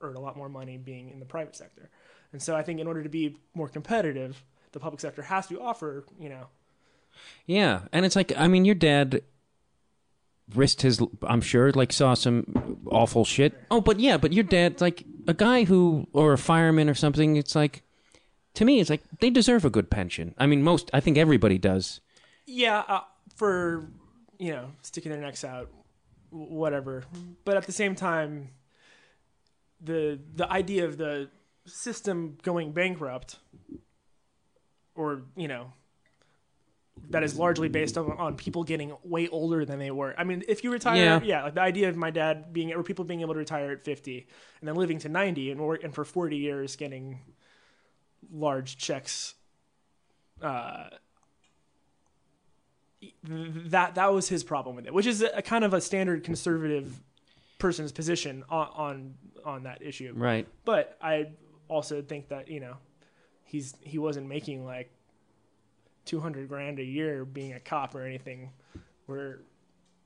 [0.00, 1.90] earn a lot more money being in the private sector.
[2.32, 5.60] And so I think in order to be more competitive, the public sector has to
[5.60, 6.46] offer, you know,
[7.46, 9.22] Yeah, and it's like I mean, your dad
[10.54, 11.00] risked his.
[11.22, 13.54] I'm sure, like, saw some awful shit.
[13.70, 17.36] Oh, but yeah, but your dad, like, a guy who or a fireman or something.
[17.36, 17.82] It's like,
[18.54, 20.34] to me, it's like they deserve a good pension.
[20.38, 20.90] I mean, most.
[20.92, 22.00] I think everybody does.
[22.46, 23.00] yeah, uh,
[23.34, 23.88] for
[24.38, 25.70] you know, sticking their necks out,
[26.30, 27.04] whatever.
[27.44, 28.50] But at the same time,
[29.80, 31.28] the the idea of the
[31.66, 33.36] system going bankrupt,
[34.94, 35.72] or you know,
[37.10, 40.14] that is largely based on, on people getting way older than they were.
[40.16, 41.20] I mean, if you retire, Yeah.
[41.22, 43.84] yeah, like the idea of my dad being or people being able to retire at
[43.84, 44.26] fifty
[44.60, 47.20] and then living to ninety and work and for forty years getting
[48.32, 49.34] large checks.
[50.42, 50.88] Uh,
[53.24, 56.24] that that was his problem with it, which is a, a kind of a standard
[56.24, 57.00] conservative
[57.58, 59.14] person's position on on,
[59.44, 60.12] on that issue.
[60.14, 60.46] Right.
[60.64, 61.28] But I
[61.68, 62.76] also think that you know
[63.44, 64.90] he's he wasn't making like
[66.04, 68.50] 200 grand a year being a cop or anything
[69.06, 69.40] where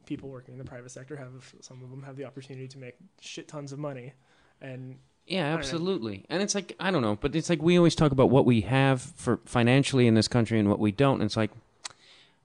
[0.06, 2.94] people working in the private sector have some of them have the opportunity to make
[3.20, 4.12] shit tons of money
[4.60, 6.26] and Yeah, absolutely.
[6.28, 8.62] And it's like I don't know, but it's like we always talk about what we
[8.62, 11.14] have for financially in this country and what we don't.
[11.14, 11.50] And it's like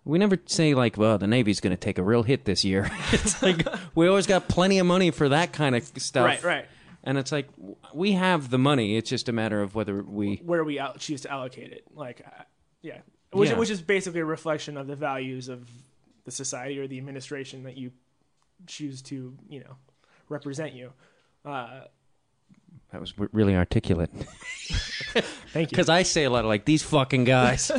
[0.06, 2.90] we never say like, well, the Navy's going to take a real hit this year.
[3.12, 3.66] it's like
[3.96, 6.26] we always got plenty of money for that kind of stuff.
[6.26, 6.66] right right
[7.04, 7.50] And it's like
[7.94, 8.98] we have the money.
[8.98, 10.42] It's just a matter of whether we.
[10.46, 12.44] where we out, choose to allocate it like uh,
[12.82, 13.00] yeah
[13.32, 13.58] which, Yeah.
[13.58, 15.70] which is basically a reflection of the values of
[16.24, 17.92] the society or the administration that you
[18.68, 19.76] choose to you know
[20.30, 20.92] represent you
[21.44, 21.82] uh,
[22.92, 24.10] That was really articulate.
[25.52, 27.72] thank you Because I say a lot of like these fucking guys.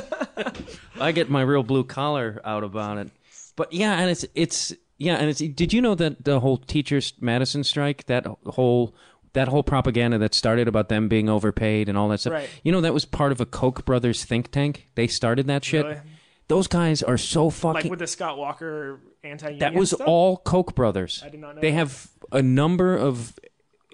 [1.01, 3.11] I get my real blue collar out about it.
[3.57, 5.40] But yeah, and it's it's yeah, and it's.
[5.40, 8.95] Did you know that the whole teachers Madison strike that whole
[9.33, 12.35] that whole propaganda that started about them being overpaid and all that stuff?
[12.35, 12.49] Right.
[12.62, 14.88] You know that was part of a Koch brothers think tank.
[14.95, 15.85] They started that shit.
[15.87, 16.01] Really?
[16.49, 17.83] Those guys are so fucking.
[17.83, 20.07] like with the Scott Walker anti-union that was stuff?
[20.07, 21.23] all Koch brothers.
[21.25, 21.77] I did not know They that.
[21.77, 23.35] have a number of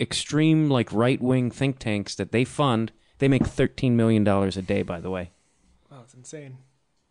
[0.00, 2.92] extreme like right wing think tanks that they fund.
[3.18, 5.30] They make thirteen million dollars a day, by the way.
[5.90, 6.58] Wow, it's insane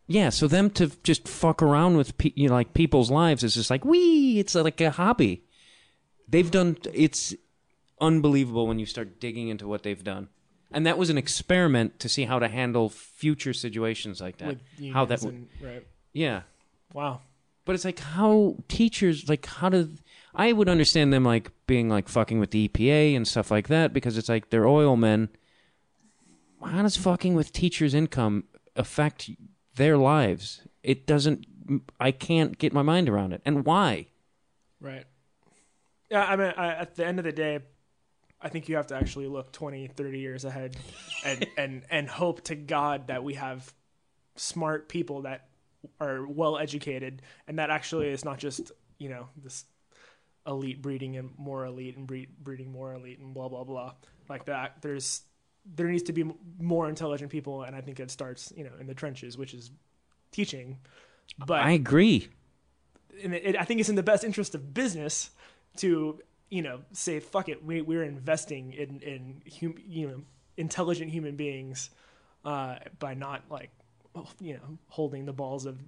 [0.07, 3.53] Yeah, so them to just fuck around with pe- you know, like people's lives is
[3.53, 4.39] just like wee.
[4.39, 5.43] It's like a hobby.
[6.27, 6.77] They've done.
[6.93, 7.33] It's
[7.99, 10.29] unbelievable when you start digging into what they've done,
[10.71, 14.47] and that was an experiment to see how to handle future situations like that.
[14.47, 15.21] with how that?
[15.21, 16.41] would and, right yeah,
[16.93, 17.21] wow
[17.65, 19.89] but it's like how teachers like how do
[20.33, 23.93] I would understand them like being like fucking with the EPA and stuff like that
[23.93, 25.29] because it's like they're oil men.
[26.63, 29.29] How does fucking with teachers' income affect
[29.75, 30.61] their lives?
[30.83, 31.45] It doesn't.
[31.99, 33.41] I can't get my mind around it.
[33.45, 34.07] And why?
[34.79, 35.05] Right.
[36.09, 37.59] Yeah, I mean, I, at the end of the day,
[38.41, 40.75] I think you have to actually look 20, 30 years ahead
[41.23, 43.73] and, and, and hope to God that we have
[44.35, 45.47] smart people that
[45.99, 49.65] are well educated and that actually is not just, you know, this
[50.47, 53.93] elite breeding and more elite and breed, breeding more elite and blah, blah, blah.
[54.29, 54.77] Like that.
[54.81, 55.21] There's,
[55.65, 56.25] there needs to be
[56.59, 57.63] more intelligent people.
[57.63, 59.71] And I think it starts, you know, in the trenches, which is
[60.31, 60.77] teaching.
[61.37, 62.29] But I agree.
[63.23, 65.31] and it, I think it's in the best interest of business
[65.77, 70.21] to you know say fuck it we we're investing in in hum, you know
[70.57, 71.89] intelligent human beings
[72.45, 73.69] uh, by not like
[74.39, 75.79] you know holding the balls of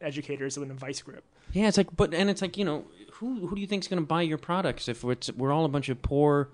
[0.00, 1.24] educators in a vice grip.
[1.52, 4.02] Yeah, it's like, but and it's like you know, who who do you think's going
[4.02, 6.48] to buy your products if it's we're all a bunch of poor,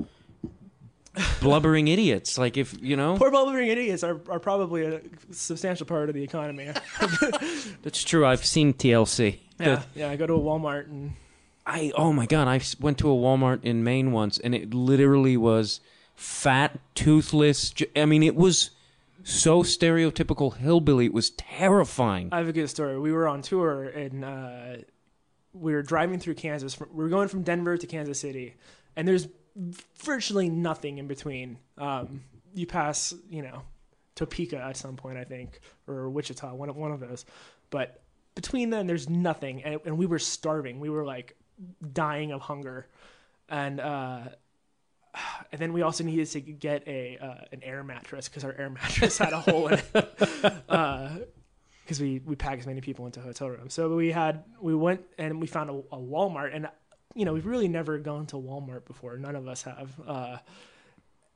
[1.40, 2.38] blubbering idiots?
[2.38, 6.22] Like if you know, Poor blubbering idiots are, are probably a substantial part of the
[6.22, 6.70] economy.
[7.82, 8.26] that's true.
[8.26, 9.38] I've seen TLC.
[9.58, 10.10] yeah, yeah.
[10.10, 11.14] I go to a Walmart and
[11.66, 15.36] I oh my god, I went to a Walmart in Maine once, and it literally
[15.36, 15.80] was
[16.14, 17.74] fat, toothless.
[17.96, 18.70] I mean, it was
[19.24, 21.06] so stereotypical hillbilly.
[21.06, 22.28] It was terrifying.
[22.32, 22.98] I have a good story.
[22.98, 24.76] We were on tour and uh,
[25.52, 26.78] we were driving through Kansas.
[26.80, 28.54] We were going from Denver to Kansas City,
[28.96, 29.28] and there's
[30.02, 31.58] virtually nothing in between.
[31.78, 32.22] Um,
[32.54, 33.62] you pass, you know,
[34.14, 37.24] Topeka at some point, I think, or Wichita, one of one of those.
[37.70, 38.02] But
[38.35, 40.80] between them, there's nothing, and, and we were starving.
[40.80, 41.37] We were like
[41.92, 42.88] dying of hunger,
[43.48, 44.20] and uh,
[45.53, 48.70] and then we also needed to get a uh, an air mattress because our air
[48.83, 50.66] mattress had a hole in it.
[51.85, 53.75] because we we pack as many people into hotel rooms.
[53.75, 56.68] So we had we went and we found a, a Walmart, and
[57.14, 59.16] you know we've really never gone to Walmart before.
[59.18, 60.38] None of us have, uh,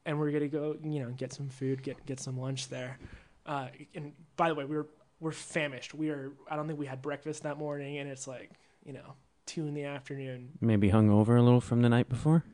[0.04, 2.98] and we're gonna go you know get some food, get get some lunch there.
[3.44, 4.88] Uh, and by the way, we were
[5.20, 5.94] we're famished.
[5.94, 8.50] We are I don't think we had breakfast that morning, and it's like
[8.84, 9.14] you know
[9.46, 10.50] two in the afternoon.
[10.60, 12.44] Maybe hung over a little from the night before.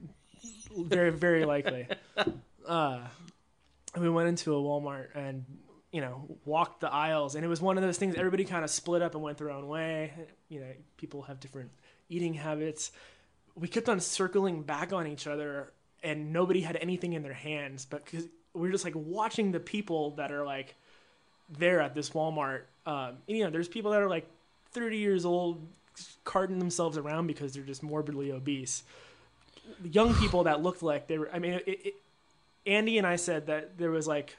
[0.77, 1.89] Very very likely.
[2.67, 3.01] Uh,
[3.99, 5.45] we went into a Walmart and
[5.91, 8.15] you know walked the aisles, and it was one of those things.
[8.15, 10.13] Everybody kind of split up and went their own way.
[10.49, 11.71] You know, people have different
[12.09, 12.93] eating habits.
[13.55, 17.87] We kept on circling back on each other, and nobody had anything in their hands.
[17.89, 20.75] But cause we are just like watching the people that are like
[21.49, 22.63] there at this Walmart.
[22.87, 24.27] Um, and, you know, there's people that are like
[24.73, 25.67] 30 years old,
[26.25, 28.83] carting themselves around because they're just morbidly obese
[29.85, 31.31] young people that looked like they were.
[31.33, 31.94] I mean, it, it,
[32.66, 34.37] Andy and I said that there was like,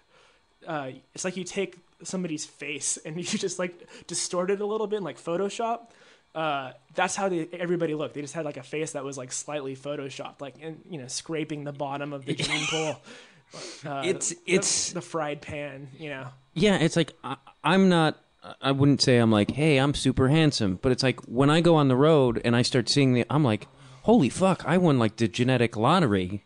[0.68, 4.88] uh, it's like you take somebody's face and you just like distort it a little
[4.88, 5.88] bit, in, like Photoshop.
[6.36, 8.16] Uh, that's how they, everybody looked.
[8.16, 11.08] They just had like a face that was like slightly photoshopped, like and you know,
[11.08, 13.02] scraping the bottom of the gene pool.
[13.86, 16.26] Uh, It's- the- it's- the fried pan, you know.
[16.56, 18.18] Yeah, it's like I, I'm not.
[18.64, 21.76] I wouldn't say I'm like, hey, I'm super handsome, but it's like when I go
[21.76, 23.68] on the road and I start seeing the, I'm like,
[24.04, 26.44] holy fuck, I won like the genetic lottery,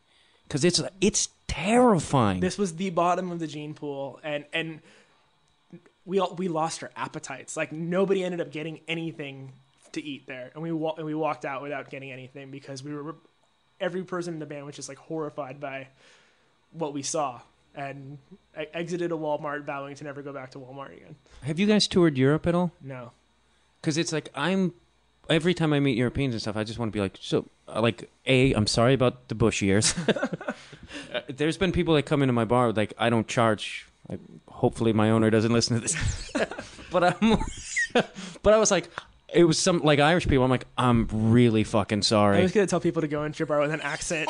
[0.48, 2.40] because it's it's terrifying.
[2.40, 4.80] This was the bottom of the gene pool, and and
[6.06, 7.58] we all, we lost our appetites.
[7.58, 9.52] Like nobody ended up getting anything
[9.92, 12.94] to eat there, and we wa- and we walked out without getting anything because we
[12.94, 13.16] were
[13.80, 15.88] every person in the band was just like horrified by
[16.72, 17.40] what we saw
[17.76, 18.18] and
[18.60, 21.16] e- exited a Walmart vowing to never go back to Walmart again.
[21.44, 22.72] Have you guys toured Europe at all?
[22.82, 23.12] No.
[23.80, 24.74] Because it's like I'm
[25.30, 27.82] every time I meet Europeans and stuff, I just want to be like, so uh,
[27.82, 29.94] like a, I'm sorry about the bush years.
[31.14, 33.86] Uh, There's been people that come into my bar like I don't charge.
[34.10, 36.32] Like, hopefully my owner doesn't listen to this,
[36.92, 37.38] but I'm.
[38.42, 38.90] but I was like,
[39.34, 40.46] it was some like Irish people.
[40.46, 42.36] I'm like, I'm really fucking sorry.
[42.36, 42.44] I sorry.
[42.44, 44.30] was gonna tell people to go into your bar with an accent.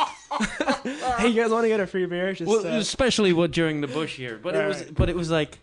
[1.19, 2.33] hey, you guys want to get a free beer?
[2.33, 4.39] Just well, uh, especially what during the bush year.
[4.41, 4.95] But it was, Right.
[4.95, 5.59] but it was like,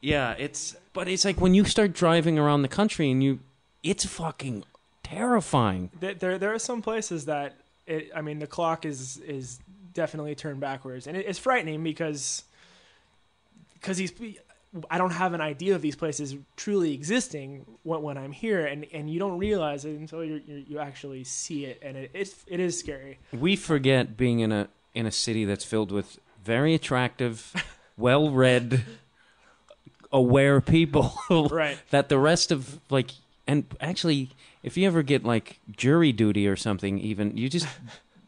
[0.00, 3.38] yeah, it's, but it's like when you start driving around the country and you,
[3.82, 4.64] it's fucking
[5.02, 5.90] terrifying.
[5.98, 9.58] there, there there are some places that it, I mean the clock is is
[9.94, 12.44] definitely turned backwards, and it, it's frightening because
[13.74, 14.12] because these
[14.90, 18.86] I don't have an idea of these places truly existing when, when I'm here, and,
[18.92, 22.60] and you don't realize it until you you actually see it, and it it's, it
[22.60, 23.18] is scary.
[23.32, 27.52] We forget being in a in a city that's filled with very attractive,
[27.96, 28.84] well-read,
[30.12, 31.14] aware people.
[31.30, 31.78] Right.
[31.90, 33.10] that the rest of like,
[33.48, 34.30] and actually,
[34.62, 37.66] if you ever get like jury duty or something, even you just.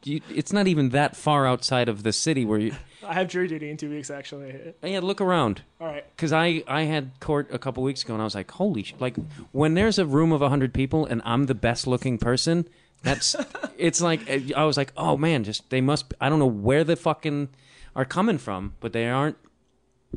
[0.02, 2.74] You, it's not even that far outside of the city where you.
[3.06, 4.72] I have jury duty in two weeks actually.
[4.82, 5.60] Yeah, look around.
[5.78, 8.50] All right, Because I, I had court a couple weeks ago and I was like,
[8.50, 9.16] holy sh Like,
[9.52, 12.66] when there's a room of 100 people and I'm the best looking person,
[13.02, 13.36] that's,
[13.76, 16.82] it's like, eh, I was like, oh man, just, they must, I don't know where
[16.82, 17.50] the fucking
[17.94, 19.36] are coming from, but they aren't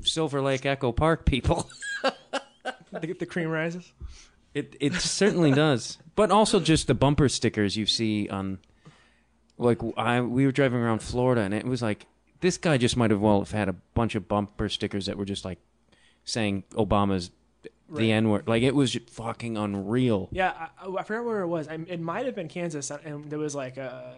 [0.02, 1.70] Silver Lake Echo Park people.
[2.04, 3.92] the, the cream rises.
[4.54, 5.98] It, it certainly does.
[6.16, 8.60] But also just the bumper stickers you see on,
[9.58, 12.06] like, I, we were driving around Florida and it was like,
[12.42, 15.26] this guy just might have well have had a bunch of bumper stickers that were
[15.26, 15.60] just like
[16.26, 17.32] saying Obama's
[17.90, 18.00] Right.
[18.00, 18.48] the N word.
[18.48, 20.30] Like it was fucking unreal.
[20.32, 21.68] Yeah, I, I forgot where it was.
[21.68, 24.16] I, it might have been Kansas, uh, and there was like a,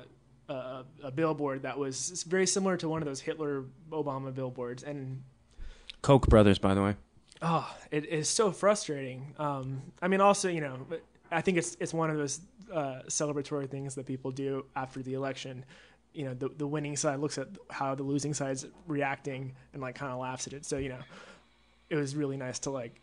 [0.48, 5.24] a a billboard that was very similar to one of those Hitler Obama billboards, and
[6.02, 6.96] Koch brothers, by the way.
[7.46, 9.34] Oh, it is so frustrating.
[9.38, 10.78] Um, I mean, also you know,
[11.32, 12.42] I think it's it's one of those
[12.74, 15.64] uh, celebratory things that people do after the election.
[16.14, 19.96] You know, the the winning side looks at how the losing side's reacting and like
[19.96, 20.66] kind of laughs at it.
[20.66, 21.00] So you know,
[21.90, 23.00] it was really nice to like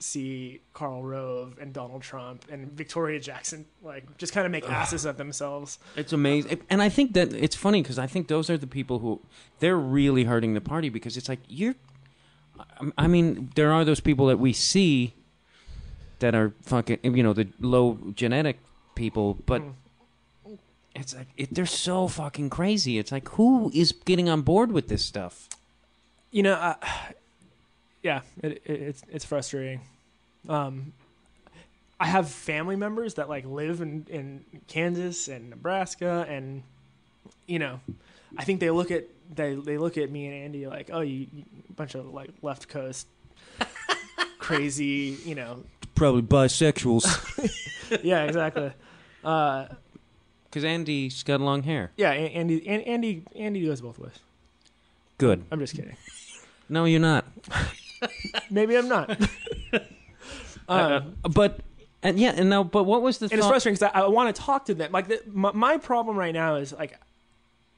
[0.00, 5.04] see Karl Rove and Donald Trump and Victoria Jackson like just kind of make asses
[5.04, 5.78] of themselves.
[5.96, 8.98] It's amazing, and I think that it's funny because I think those are the people
[8.98, 9.20] who
[9.60, 11.74] they're really hurting the party because it's like you're.
[12.58, 15.14] I- I mean, there are those people that we see
[16.18, 18.58] that are fucking, you know, the low genetic
[18.94, 19.62] people, but
[20.94, 22.98] it's like it, they're so fucking crazy.
[22.98, 25.48] It's like who is getting on board with this stuff?
[26.32, 26.74] You know, uh,
[28.02, 29.80] yeah, it, it, it's it's frustrating.
[30.48, 30.92] Um,
[32.00, 36.62] I have family members that like live in in Kansas and Nebraska, and
[37.46, 37.80] you know,
[38.36, 41.26] I think they look at they they look at me and Andy like, oh, you,
[41.32, 43.06] you a bunch of like left coast
[44.38, 45.62] crazy, you know,
[45.94, 47.04] Probably bisexuals
[48.02, 48.72] yeah, exactly.
[49.24, 49.66] Uh,
[50.44, 51.90] because Andy's got long hair.
[51.96, 54.12] yeah, A- Andy An- Andy Andy goes both ways.
[55.18, 55.44] Good.
[55.50, 55.96] I'm just kidding.
[56.68, 57.24] No, you're not.
[58.50, 59.20] Maybe I'm not.
[60.68, 61.60] Uh, but
[62.02, 64.34] and yeah, and now, but what was the and it's frustrating because I, I want
[64.34, 64.92] to talk to them.
[64.92, 66.98] Like the, my, my problem right now is like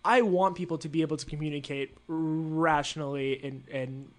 [0.05, 4.11] I want people to be able to communicate rationally and and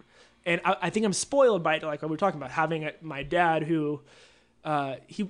[0.45, 1.83] and I, I think I'm spoiled by it.
[1.83, 4.01] Like we were talking about having a, my dad who
[4.63, 5.29] uh, he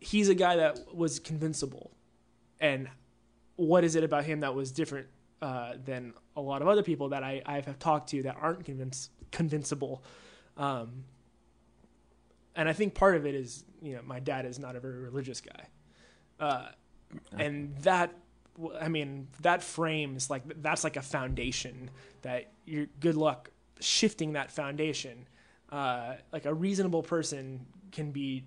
[0.00, 1.90] he's a guy that was convincible,
[2.60, 2.88] and
[3.56, 5.06] what is it about him that was different
[5.42, 8.64] uh, than a lot of other people that I I have talked to that aren't
[8.64, 10.02] convince convincible.
[10.56, 11.04] Um,
[12.54, 14.98] and I think part of it is you know my dad is not a very
[14.98, 15.68] religious guy,
[16.40, 16.68] uh,
[17.38, 18.14] and that
[18.80, 21.90] I mean that frames like that's like a foundation
[22.22, 25.28] that you're good luck shifting that foundation.
[25.70, 28.44] Uh, like a reasonable person can be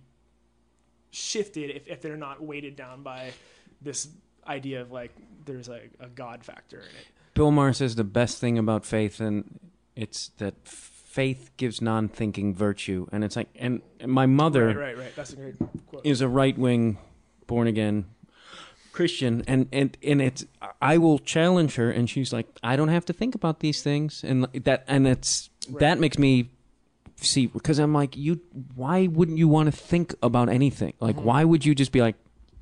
[1.12, 3.32] shifted if, if they're not weighted down by
[3.82, 4.07] this
[4.47, 5.12] idea of like
[5.45, 7.07] there's a, a God factor in it.
[7.34, 9.60] Bill Maher says the best thing about faith, and
[9.95, 15.16] it's that faith gives non-thinking virtue, and it's like, and my mother Right, right, right.
[15.16, 15.55] That's a great
[15.88, 16.05] quote.
[16.05, 16.97] is a right-wing,
[17.47, 18.05] born-again
[18.92, 20.46] Christian, and and and it's
[20.82, 24.24] I will challenge her, and she's like, I don't have to think about these things,
[24.24, 26.50] and that and it's that makes me
[27.18, 28.40] see because I'm like, you,
[28.76, 30.94] why wouldn't you want to think about anything?
[31.00, 31.26] Like, Mm-hmm.
[31.26, 32.16] why would you just be like,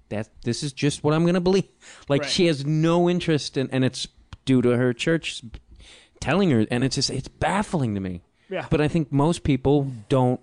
[0.09, 1.67] that this is just what I'm gonna believe?
[2.09, 2.29] Like, Right.
[2.29, 4.07] she has no interest in, and it's
[4.45, 5.43] due to her church
[6.19, 8.21] telling her, and it's just it's baffling to me.
[8.49, 8.65] Yeah.
[8.69, 10.39] But I think most people don't.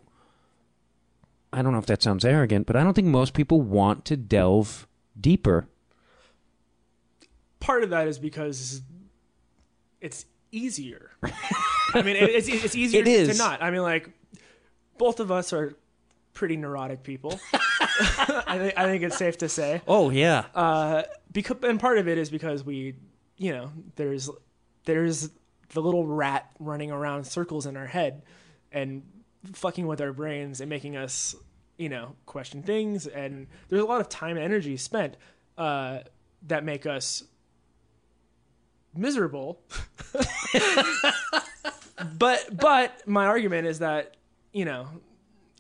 [1.53, 4.17] I don't know if that sounds arrogant, but I don't think most people want to
[4.17, 4.87] delve
[5.21, 5.69] deeper.
[7.65, 8.83] Part of that is because
[10.01, 11.11] it's easier.
[11.95, 13.29] I mean, it's it's easier It is.
[13.31, 13.63] to not.
[13.63, 14.11] I mean, like
[14.99, 15.75] both of us are
[16.35, 17.41] pretty neurotic people.
[18.47, 19.81] I think I think it's safe to say.
[19.89, 20.45] Oh yeah.
[20.55, 21.03] Uh,
[21.33, 22.95] because and part of it is because we,
[23.39, 24.29] you know, there's
[24.85, 25.31] there's
[25.71, 28.23] the little rat running around circles in our head
[28.73, 29.03] and
[29.55, 31.35] fucking with our brains and making us,
[31.79, 33.07] you know, question things.
[33.07, 35.17] And there's a lot of time and energy spent
[35.57, 36.01] uh,
[36.47, 37.23] that make us
[38.97, 39.61] miserable.
[42.19, 44.17] but but my argument is that
[44.53, 44.89] you know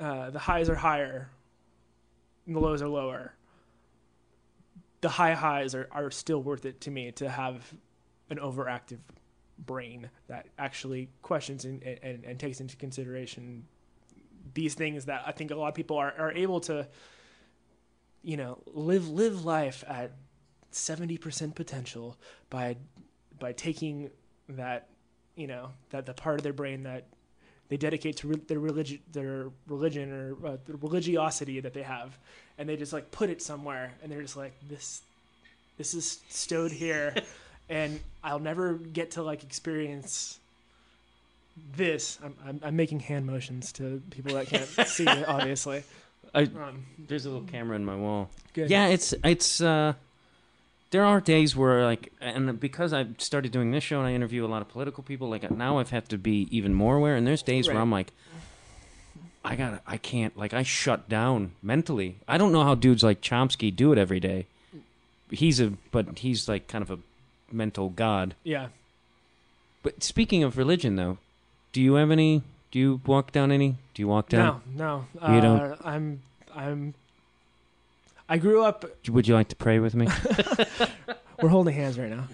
[0.01, 1.31] uh, the highs are higher,
[2.47, 3.35] and the lows are lower
[5.05, 7.75] the high highs are, are still worth it to me to have
[8.31, 9.01] an overactive
[9.59, 13.67] brain that actually questions and, and, and takes into consideration
[14.55, 16.89] these things that I think a lot of people are, are able to,
[18.23, 20.13] you know, live live life at
[20.71, 22.17] seventy percent potential
[22.49, 22.79] by
[23.39, 24.11] by taking
[24.49, 24.89] that,
[25.37, 27.05] you know, that the part of their brain that
[27.69, 32.17] they dedicate to re- their religion, their religion or uh, the religiosity that they have,
[32.59, 35.01] and they just like put it somewhere, and they're just like this,
[35.79, 37.15] this is stowed here,
[37.69, 40.39] and I'll never get to like experience
[41.77, 42.19] this.
[42.23, 45.83] I'm I'm, I'm making hand motions to people that can't see it, obviously.
[46.35, 48.29] I, Um, there's a little camera in my wall.
[48.55, 48.69] good.
[48.71, 49.61] Yeah, it's it's.
[49.61, 49.95] uh
[50.95, 54.45] There are days where like, and because I started doing this show and I interview
[54.45, 57.17] a lot of political people, like now I've had to be even more aware.
[57.17, 58.13] And there's days where I'm like,
[59.45, 62.19] I got, to I can't, like I shut down mentally.
[62.29, 64.47] I don't know how dudes like Chomsky do it every day.
[65.33, 67.01] He's a, but he's like kind of a
[67.51, 68.37] mental god.
[68.45, 68.69] Yeah.
[69.83, 71.19] But speaking of religion, though,
[71.73, 72.43] do you have any?
[72.71, 73.79] Do you walk down any?
[73.95, 74.63] Do you walk down?
[74.77, 75.29] No, no.
[75.33, 76.23] You uh, don't- I'm
[76.55, 76.95] I'm.
[78.29, 80.09] I grew up Would you like to pray with me?
[81.43, 82.27] We're holding hands right now.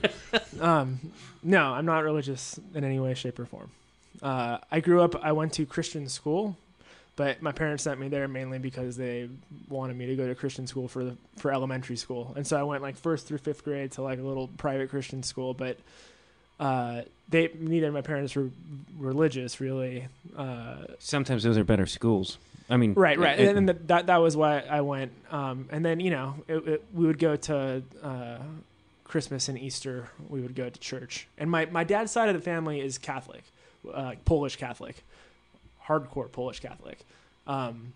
[0.60, 1.00] Um,
[1.42, 3.70] no, I'm not religious in any way, shape, or form.
[4.22, 5.16] Uh, I grew up.
[5.24, 6.56] I went to Christian school,
[7.16, 9.28] but my parents sent me there mainly because they
[9.68, 12.62] wanted me to go to Christian school for the, for elementary school, and so I
[12.62, 15.54] went like first through fifth grade to like a little private Christian school.
[15.54, 15.78] But
[16.60, 18.50] uh, they neither of my parents were
[18.98, 20.06] religious, really.
[20.36, 22.36] Uh, Sometimes those are better schools.
[22.70, 25.12] I mean, Right, right, it- and, and that that was why I went.
[25.30, 28.38] Um, and then you know, it, it, we would go to uh,
[29.04, 30.08] Christmas and Easter.
[30.28, 33.42] We would go to church, and my my dad's side of the family is Catholic,
[33.92, 35.02] uh, Polish Catholic,
[35.86, 36.98] hardcore Polish Catholic.
[37.46, 37.92] Um,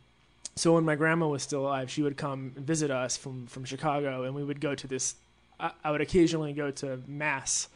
[0.56, 4.24] so when my grandma was still alive, she would come visit us from from Chicago,
[4.24, 5.14] and we would go to this.
[5.60, 7.68] I, I would occasionally go to mass.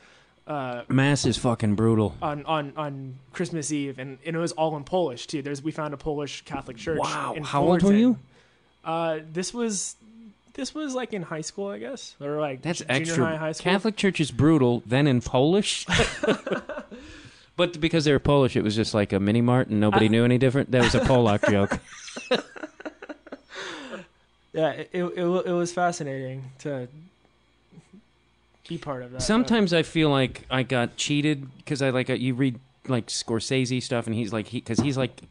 [0.48, 2.16] Uh, Mass is fucking brutal.
[2.22, 5.42] on, on, on Christmas Eve, and, and it was all in Polish too.
[5.42, 6.98] There's we found a Polish Catholic church.
[6.98, 8.00] Wow, in how old were Fullerton.
[8.00, 8.18] you?
[8.82, 9.96] Uh, this was
[10.54, 13.26] this was like in high school, I guess, or like That's junior extra.
[13.26, 13.70] high, high school.
[13.70, 14.82] Catholic Church is brutal.
[14.86, 15.84] Then in Polish,
[17.56, 20.24] but because they were Polish, it was just like a mini mart, and nobody knew
[20.24, 20.70] any different.
[20.70, 21.78] That was a Polak joke.
[24.54, 26.88] Yeah, it, it it wa- it was fascinating to
[28.68, 29.22] be part of that.
[29.22, 33.82] Sometimes I feel like I got cheated because I like uh, you read like Scorsese
[33.82, 35.22] stuff, and he's like he because he's like.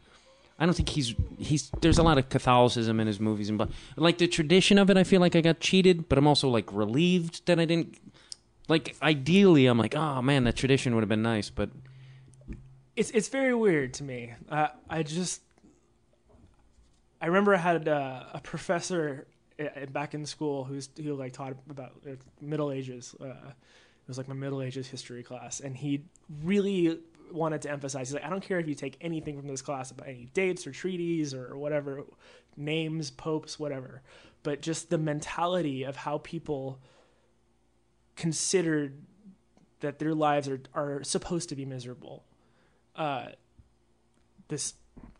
[0.60, 1.70] I don't think he's he's.
[1.82, 4.96] There's a lot of Catholicism in his movies and but like the tradition of it.
[4.96, 7.96] I feel like I got cheated, but I'm also like relieved that I didn't.
[8.66, 11.70] Like ideally, I'm like, oh man, that tradition would have been nice, but
[12.96, 14.32] it's it's very weird to me.
[14.48, 15.42] Uh, I just
[17.20, 19.28] I remember I had uh, a professor
[19.92, 21.92] back in school who's who like taught about
[22.40, 23.14] Middle Ages.
[23.20, 26.04] Uh, it was like my Middle Ages history class, and he
[26.42, 26.98] really
[27.30, 28.08] wanted to emphasize.
[28.08, 30.66] He's like, I don't care if you take anything from this class about any dates
[30.66, 32.04] or treaties or whatever,
[32.56, 34.00] names, popes, whatever,
[34.42, 36.78] but just the mentality of how people
[38.16, 39.02] considered
[39.80, 42.24] that their lives are are supposed to be miserable
[42.98, 43.26] uh,
[44.48, 44.74] this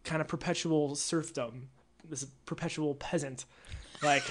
[0.05, 1.69] kind of perpetual serfdom,
[2.05, 3.45] this perpetual peasant,
[4.03, 4.25] like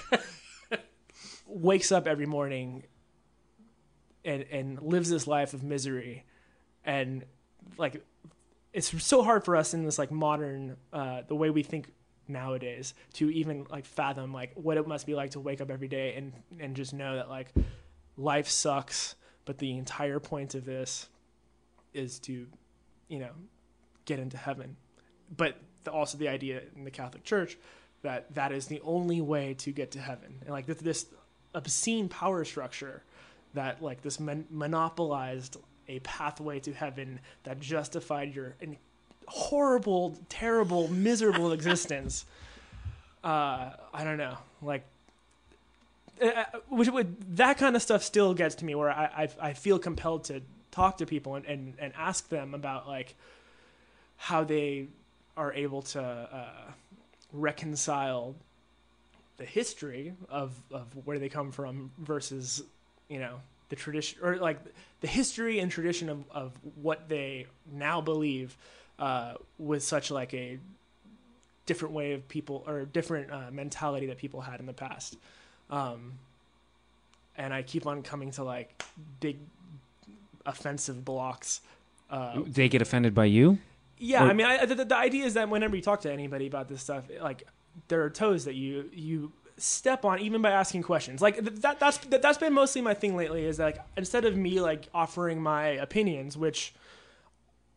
[1.48, 2.84] wakes up every morning
[4.26, 6.26] and and lives this life of misery,
[6.84, 7.26] and
[7.78, 8.04] like
[8.74, 11.92] it's so hard for us in this like modern uh, the way we think
[12.30, 15.88] nowadays to even like fathom like what it must be like to wake up every
[15.88, 17.54] day and and just know that like
[18.18, 19.16] life sucks
[19.46, 21.08] but the entire point of this
[21.94, 22.46] is to
[23.08, 23.32] you know
[24.06, 24.76] get into heaven.
[25.36, 27.58] But the, also the idea in the catholic church
[28.04, 31.06] that that is the only way to get to heaven and like this, this
[31.54, 33.02] obscene power structure
[33.54, 38.78] that like this mon- monopolized a pathway to heaven that justified your in-
[39.28, 42.26] horrible, terrible, miserable existence.
[43.24, 44.84] Uh, I don't know, like.
[46.22, 49.54] uh, Which would that kind of stuff still gets to me where I, I I
[49.54, 50.42] feel compelled to
[50.72, 53.16] talk to people and, and, and ask them about like
[54.18, 54.88] how they
[55.36, 56.72] are able to uh,
[57.34, 58.36] reconcile
[59.38, 62.64] the history of, of where they come from versus
[63.10, 63.36] you know
[63.70, 64.60] the tradition or like
[65.02, 66.52] the history and tradition of, of
[66.82, 68.58] what they now believe
[69.00, 70.58] uh, with such like a
[71.66, 75.18] different way of people or different uh, mentality that people had in the past
[75.70, 76.14] um,
[77.38, 78.84] and i keep on coming to like
[79.20, 79.38] big
[80.46, 81.62] offensive blocks
[82.10, 83.60] uh, They get offended by you?
[83.98, 86.48] Yeah, Or- I mean, I, the, the idea is that whenever you talk to anybody
[86.48, 87.44] about this stuff, like
[87.88, 91.22] there are toes that you you step on even by asking questions.
[91.22, 93.46] Like that that's that, that's been mostly my thing lately.
[93.46, 96.74] Is that like instead of me like offering my opinions, which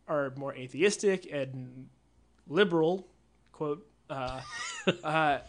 [0.07, 1.87] are more atheistic and
[2.47, 3.07] liberal,
[3.51, 4.41] quote, uh,
[5.03, 5.39] uh,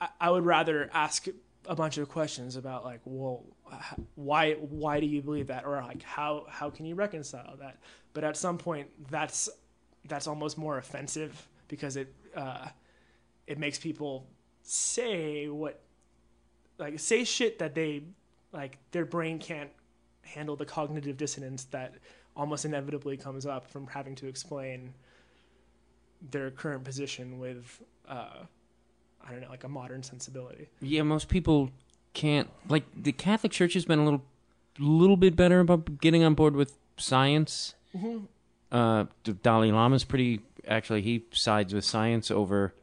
[0.00, 1.26] I, I would rather ask
[1.66, 3.44] a bunch of questions about like, well,
[4.14, 7.78] why why do you believe that, or like how how can you reconcile that?
[8.12, 9.48] But at some point, that's
[10.06, 12.68] that's almost more offensive because it uh,
[13.46, 14.26] it makes people
[14.62, 15.80] say what
[16.78, 18.02] like say shit that they
[18.52, 19.70] like their brain can't
[20.22, 21.94] handle the cognitive dissonance that
[22.36, 24.94] almost inevitably comes up from having to explain
[26.30, 28.44] their current position with uh,
[29.26, 30.68] I don't know like a modern sensibility.
[30.80, 31.70] Yeah, most people
[32.14, 32.48] can't.
[32.68, 34.22] Like the Catholic Church has been a little,
[34.78, 37.74] little bit better about getting on board with science.
[38.72, 40.40] Uh, the Dalai Lama's pretty.
[40.66, 42.74] Actually, he sides with science over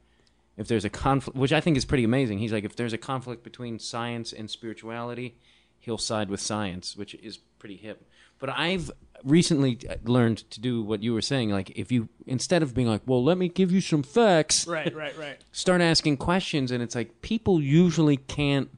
[0.56, 2.38] if there's a conflict, which I think is pretty amazing.
[2.40, 5.36] He's like, if there's a conflict between science and spirituality,
[5.80, 8.06] he'll side with science, which is pretty hip.
[8.40, 8.92] But I've
[9.24, 11.50] recently learned to do what you were saying.
[11.50, 14.94] Like, if you instead of being like, well, let me give you some facts, Right,
[14.94, 15.38] right, right.
[15.52, 18.70] start asking questions and it's like people usually can't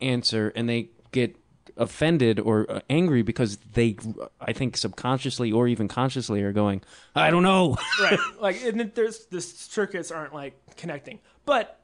[0.00, 1.36] answer and they get
[1.76, 3.94] offended or uh, angry because they
[4.40, 6.80] i think subconsciously or even consciously are going
[7.14, 8.18] i don't know right.
[8.40, 11.80] Like, and there's the circuits aren't like connecting, but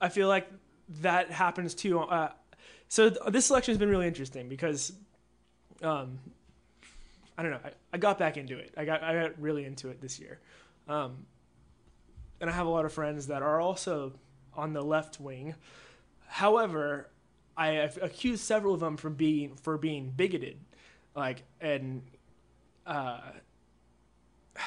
[0.00, 0.48] I feel like
[1.00, 2.00] that happens too.
[2.00, 2.30] Uh,
[2.88, 4.92] so th- this selection has been really interesting because,
[5.82, 6.18] um,
[7.38, 7.60] I don't know.
[7.64, 8.74] I, I got back into it.
[8.76, 10.38] I got I got really into it this year,
[10.88, 11.26] um,
[12.40, 14.12] and I have a lot of friends that are also
[14.54, 15.54] on the left wing.
[16.26, 17.08] However,
[17.56, 20.58] I accused several of them from being for being bigoted,
[21.14, 22.02] like and.
[22.86, 23.20] Uh,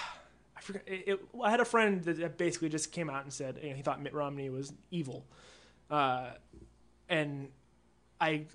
[0.58, 0.84] I forgot.
[0.88, 3.76] It, it, I had a friend that- basically just came out and said you know,
[3.76, 5.26] he thought Mitt Romney was evil,
[5.90, 6.30] uh,
[7.10, 7.50] and
[8.22, 8.46] I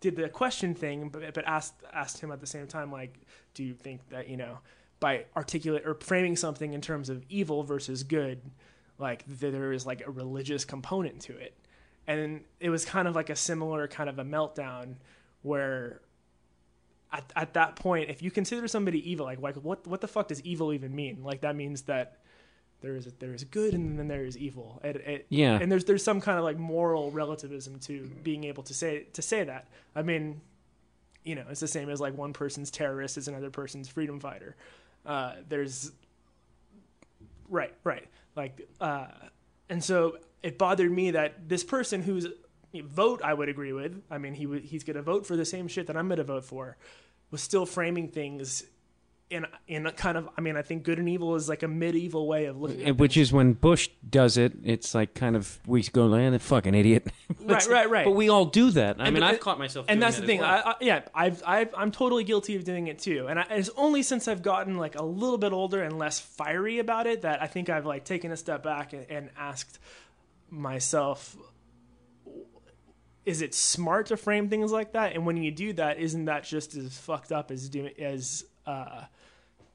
[0.00, 3.20] did the question thing, but, but asked asked him at the same time, like,
[3.54, 4.58] do you think that you know
[5.00, 8.40] by articulate or framing something in terms of evil versus good,
[8.98, 11.54] like th- there is like a religious component to it,
[12.06, 14.96] and it was kind of like a similar kind of a meltdown
[15.42, 16.00] where
[17.12, 20.28] at, at that point, if you consider somebody evil, like, like what what the fuck
[20.28, 21.22] does evil even mean?
[21.22, 22.18] Like that means that
[22.80, 24.80] there is there is good and then there is evil.
[24.82, 25.58] It, it, Yeah.
[25.60, 29.22] and there's there's some kind of like moral relativism to being able to say to
[29.22, 29.68] say that.
[29.94, 30.40] I mean,
[31.24, 34.56] you know, it's the same as like one person's terrorist is another person's freedom fighter.
[35.06, 35.92] Uh, there's
[37.48, 39.06] right, right, like, uh,
[39.68, 42.26] and so it bothered me that this person whose
[42.84, 44.02] vote I would agree with.
[44.10, 46.18] I mean, he would he's going to vote for the same shit that I'm going
[46.18, 46.76] to vote for.
[47.30, 48.64] Was still framing things
[49.30, 50.28] in in a kind of.
[50.36, 52.84] I mean, I think good and evil is like a medieval way of looking.
[52.84, 56.42] at which is when bush does it it's like kind of we go man that
[56.42, 57.06] fucking idiot
[57.40, 58.04] Right, right, right.
[58.04, 60.26] but we all do that i And- mean i've caught myself and that's that the
[60.26, 60.40] thing.
[60.40, 60.50] well.
[60.66, 63.26] I, I, yeah, I've, I've, I'm totally guilty of doing it too.
[63.28, 66.78] And I, it's only since I've gotten like a little bit older and less fiery
[66.78, 69.78] about it that I think I've like taken a step back and, and asked
[70.52, 71.36] myself,
[73.24, 75.14] is it smart to frame things like that?
[75.14, 79.04] And when you do that, isn't that just as fucked up as doing as uh,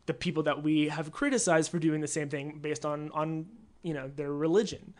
[0.05, 3.47] the people that we have criticized for doing the same thing based on on
[3.81, 4.93] you know their religion?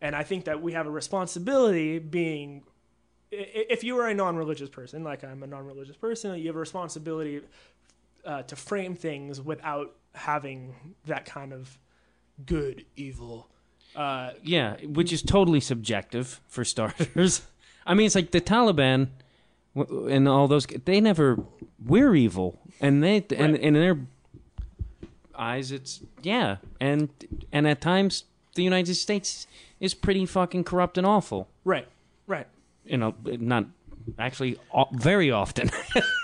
[0.00, 2.62] And I think that we have a responsibility being
[3.30, 7.42] if you are a non-religious person, like I'm a non-religious person, you have a responsibility
[8.24, 11.78] uh, to frame things without having that kind of
[12.46, 13.50] good evil.
[13.98, 17.42] Uh, Yeah, which is totally subjective for starters.
[17.86, 19.08] I mean, it's like the Taliban
[19.74, 20.66] and all those.
[20.66, 21.38] They never.
[21.84, 23.98] We're evil, and they and, and in their
[25.36, 27.08] eyes, it's yeah, and
[27.52, 28.24] and at times
[28.54, 29.46] the United States
[29.80, 31.48] is pretty fucking corrupt and awful.
[31.64, 31.86] right,
[32.26, 32.46] right.
[32.84, 33.66] You know, not
[34.18, 34.58] actually
[34.92, 35.70] very often.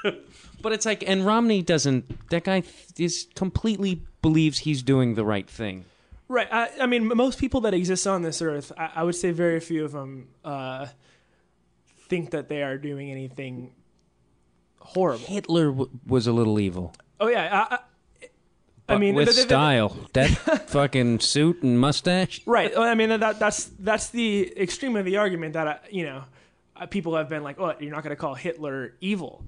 [0.62, 2.28] but it's like, and Romney doesn't.
[2.30, 2.62] That guy
[2.98, 5.84] is completely believes he's doing the right thing.
[6.28, 6.48] Right.
[6.50, 9.60] I, I mean, most people that exist on this earth, I, I would say very
[9.60, 10.86] few of them uh,
[12.08, 13.72] think that they are doing anything
[14.80, 15.26] horrible.
[15.26, 16.94] Hitler w- was a little evil.
[17.20, 17.66] Oh yeah.
[17.70, 17.78] I, I,
[18.94, 20.28] I mean, with th- th- th- style, that
[20.68, 22.40] fucking suit and mustache.
[22.46, 22.72] Right.
[22.74, 26.24] Well, I mean, that that's that's the extreme of the argument that I, you know,
[26.76, 29.42] uh, people have been like, "Oh, you're not going to call Hitler evil,"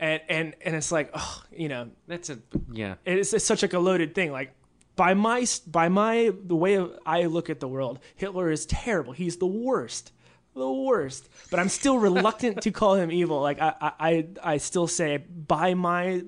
[0.00, 2.38] and and and it's like, oh, you know, That's a
[2.72, 2.94] yeah.
[3.04, 4.32] it's, it's such like a loaded thing.
[4.32, 4.52] Like
[4.96, 9.12] by my by my the way I look at the world, Hitler is terrible.
[9.12, 10.12] He's the worst,
[10.54, 11.28] the worst.
[11.50, 13.40] But I'm still reluctant to call him evil.
[13.40, 16.22] Like I I I still say by my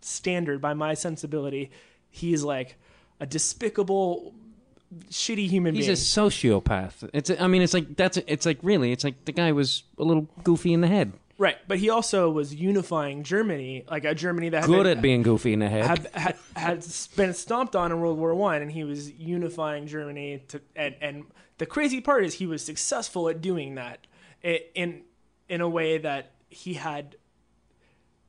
[0.00, 1.70] standard, by my sensibility,
[2.10, 2.76] he's like
[3.20, 4.34] a despicable,
[5.10, 5.84] shitty human being.
[5.88, 6.26] He's being.
[6.26, 7.08] a sociopath.
[7.12, 10.04] It's I mean it's like that's it's like really it's like the guy was a
[10.04, 11.12] little goofy in the head.
[11.38, 15.02] Right, but he also was unifying Germany, like a Germany that had Good been, at
[15.02, 15.84] being goofy in the head.
[15.84, 20.42] had, had had been stomped on in World War One, and he was unifying Germany.
[20.48, 21.24] To and and
[21.58, 24.06] the crazy part is he was successful at doing that
[24.42, 25.02] in
[25.48, 27.16] in a way that he had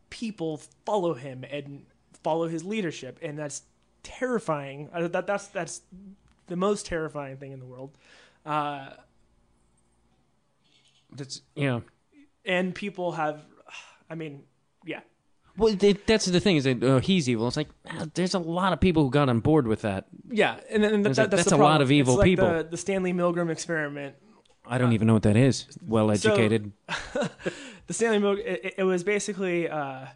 [0.10, 1.86] people follow him and
[2.24, 3.62] follow his leadership, and that's
[4.04, 4.90] terrifying.
[4.94, 5.82] Uh, That that's that's
[6.48, 7.98] the most terrifying thing in the world.
[8.46, 8.90] Uh,
[11.12, 11.82] That's yeah.
[12.48, 13.42] And people have,
[14.10, 14.44] I mean,
[14.86, 15.02] yeah.
[15.58, 17.48] Well, th- that's the thing is that uh, he's evil.
[17.48, 20.06] It's like ah, there's a lot of people who got on board with that.
[20.30, 22.48] Yeah, and, then- and that, that's, that's the a lot of evil like people.
[22.48, 24.16] The, the Stanley Milgram experiment.
[24.70, 25.66] I don't even know what that is.
[25.86, 26.72] Well educated.
[27.88, 28.46] The Stanley Milgram.
[28.46, 30.08] It, it was basically uh,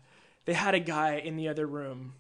[0.46, 2.16] they had a guy in the other room.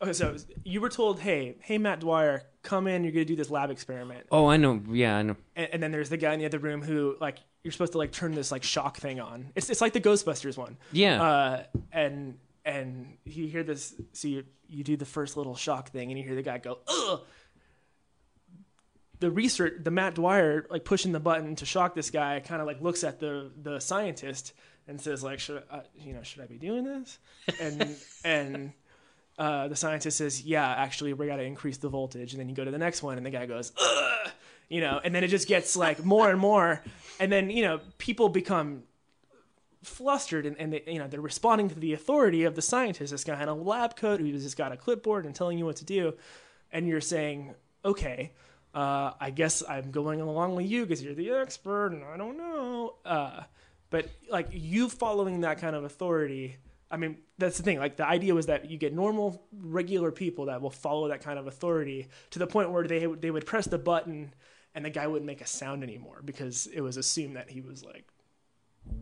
[0.00, 3.02] Okay, so you were told, "Hey, hey, Matt Dwyer, come in.
[3.02, 4.80] You're to do this lab experiment." oh, I know.
[4.90, 5.36] Yeah, I know.
[5.56, 7.98] And, and then there's the guy in the other room who, like, you're supposed to
[7.98, 9.50] like turn this like shock thing on.
[9.54, 10.76] It's it's like the Ghostbusters one.
[10.92, 11.22] Yeah.
[11.22, 13.94] Uh, and and you hear this.
[14.12, 16.78] So you you do the first little shock thing, and you hear the guy go,
[16.86, 17.20] "Ugh."
[19.20, 22.68] The research, the Matt Dwyer, like pushing the button to shock this guy, kind of
[22.68, 24.52] like looks at the the scientist
[24.86, 27.18] and says, like, should I, you know, should I be doing this?
[27.60, 28.72] And and
[29.38, 32.32] uh, the scientist says, yeah, actually, we got to increase the voltage.
[32.32, 34.30] And then you go to the next one, and the guy goes, Ugh!
[34.68, 36.82] you know, and then it just gets like more and more,
[37.20, 38.82] and then you know, people become
[39.82, 43.22] flustered and, and they, you know they're responding to the authority of the scientist this
[43.22, 45.84] guy in a lab coat who's just got a clipboard and telling you what to
[45.84, 46.14] do
[46.72, 48.32] and you're saying okay
[48.74, 52.36] uh, i guess i'm going along with you because you're the expert and i don't
[52.36, 53.42] know uh,
[53.90, 56.56] but like you following that kind of authority
[56.90, 60.46] i mean that's the thing like the idea was that you get normal regular people
[60.46, 63.66] that will follow that kind of authority to the point where they they would press
[63.66, 64.32] the button
[64.74, 67.84] and the guy wouldn't make a sound anymore because it was assumed that he was
[67.84, 68.06] like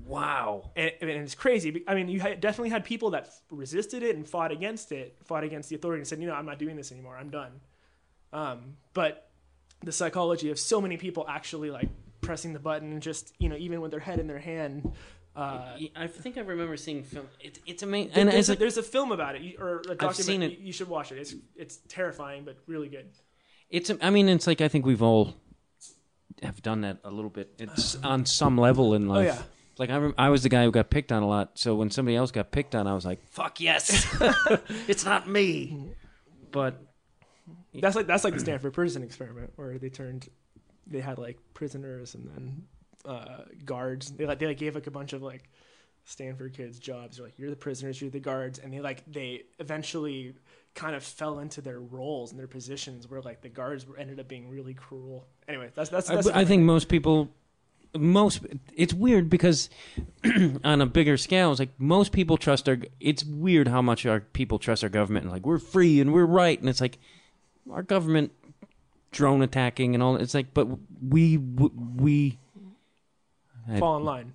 [0.07, 0.71] wow.
[0.77, 1.85] and, and it's crazy.
[1.87, 5.45] I mean, you had, definitely had people that resisted it and fought against it, fought
[5.45, 7.17] against the authority, and said, you know, I'm not doing this anymore.
[7.17, 7.61] I'm done.
[8.33, 9.29] Um, but
[9.83, 11.89] the psychology of so many people actually like
[12.21, 14.93] pressing the button, and just you know, even with their head in their hand.
[15.37, 17.29] Uh, I think I remember seeing film.
[17.41, 18.13] It, it's amazing.
[18.15, 20.17] And there's, a, like, there's a film about it, or a document.
[20.17, 20.53] seen it.
[20.53, 21.19] You, you should watch it.
[21.19, 23.11] It's it's terrifying, but really good.
[23.69, 23.91] it's.
[24.01, 25.35] I mean, it's like I think we've all
[26.43, 27.53] have done that a little bit.
[27.59, 29.29] It's on some level in life.
[29.31, 29.43] Oh, yeah.
[29.79, 31.59] Like I, rem- I was the guy who got picked on a lot.
[31.59, 34.07] So when somebody else got picked on, I was like, "Fuck yes,
[34.89, 35.91] it's not me."
[36.51, 36.81] But
[37.75, 40.31] That's like that's like the Stanford prison experiment where they turned,
[40.87, 42.63] they had like prisoners and then
[43.07, 44.11] uh, guards.
[44.11, 45.49] They like they like gave like a bunch of like
[46.05, 47.17] Stanford kids jobs.
[47.17, 50.35] They're like you're the prisoners, you're the guards, and they like they eventually
[50.77, 54.21] kind of fell into their roles and their positions where like the guards were, ended
[54.21, 55.27] up being really cruel.
[55.49, 56.09] Anyway, that's that's.
[56.09, 57.31] that's I, I think most people,
[57.99, 58.41] most
[58.75, 59.71] it's weird because
[60.65, 62.79] on a bigger scale, it's like most people trust our.
[63.01, 66.27] It's weird how much our people trust our government and like we're free and we're
[66.27, 66.99] right, and it's like
[67.73, 68.33] our government
[69.11, 70.17] drone attacking and all.
[70.17, 70.69] It's like, but
[71.03, 72.39] we we.
[73.79, 74.35] Fall in line.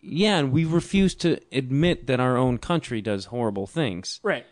[0.00, 4.20] Yeah, and we refuse to admit that our own country does horrible things.
[4.22, 4.46] Right.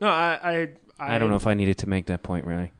[0.00, 0.68] No, I I
[0.98, 2.72] I, I don't know if I needed to make that point, really.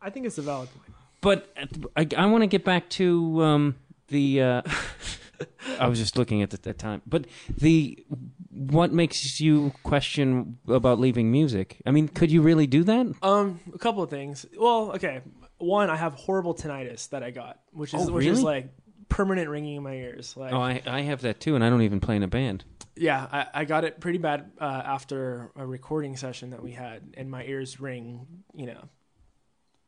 [0.00, 0.94] I think it's a valid point.
[1.20, 1.66] But uh,
[1.96, 3.76] I, I want to get back to um,
[4.08, 4.42] the.
[4.42, 4.62] Uh,
[5.78, 8.04] I was just looking at the, that time, but the
[8.50, 11.80] what makes you question about leaving music?
[11.86, 13.06] I mean, could you really do that?
[13.22, 14.46] Um, a couple of things.
[14.58, 15.20] Well, okay.
[15.58, 18.68] One, I have horrible tinnitus that I got, which is Oh, which is like
[19.08, 20.36] permanent ringing in my ears.
[20.36, 22.64] Like, Oh, I, I have that too, and I don't even play in a band.
[22.96, 27.14] yeah, I, I got it pretty bad uh, after a recording session that we had,
[27.16, 28.88] and my ears ring, you know,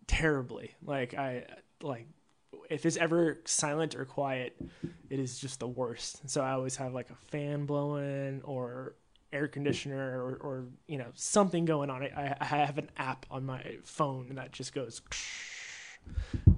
[0.06, 0.74] terribly.
[0.84, 1.44] Like I
[1.82, 2.08] like
[2.68, 4.56] if it's ever silent or quiet,
[5.08, 6.28] it is just the worst.
[6.28, 8.94] So I always have like a fan blowing or
[9.32, 12.02] air conditioner or, or you know something going on.
[12.02, 15.00] I, I have an app on my phone that just goes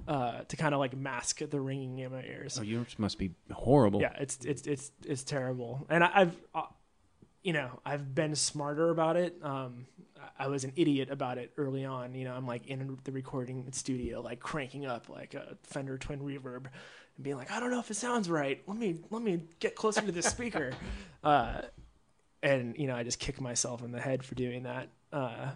[0.07, 2.57] uh, to kind of like mask the ringing in my ears.
[2.59, 4.01] Oh, yours must be horrible.
[4.01, 6.63] Yeah, it's it's it's it's terrible, and I, I've uh,
[7.43, 9.37] you know I've been smarter about it.
[9.41, 9.85] Um,
[10.37, 12.15] I was an idiot about it early on.
[12.15, 16.19] You know, I'm like in the recording studio, like cranking up like a Fender Twin
[16.19, 16.65] Reverb,
[17.15, 18.61] and being like, I don't know if it sounds right.
[18.67, 20.73] Let me let me get closer to the speaker,
[21.23, 21.61] uh,
[22.41, 24.89] and you know I just kick myself in the head for doing that.
[25.11, 25.51] Uh,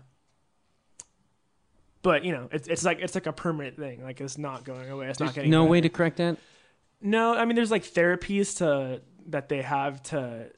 [2.08, 4.02] but you know, it's it's like it's like a permanent thing.
[4.02, 5.08] Like it's not going away.
[5.08, 5.72] It's not There's getting no better.
[5.72, 6.38] way to correct that.
[7.02, 10.50] No, I mean there's like therapies to that they have to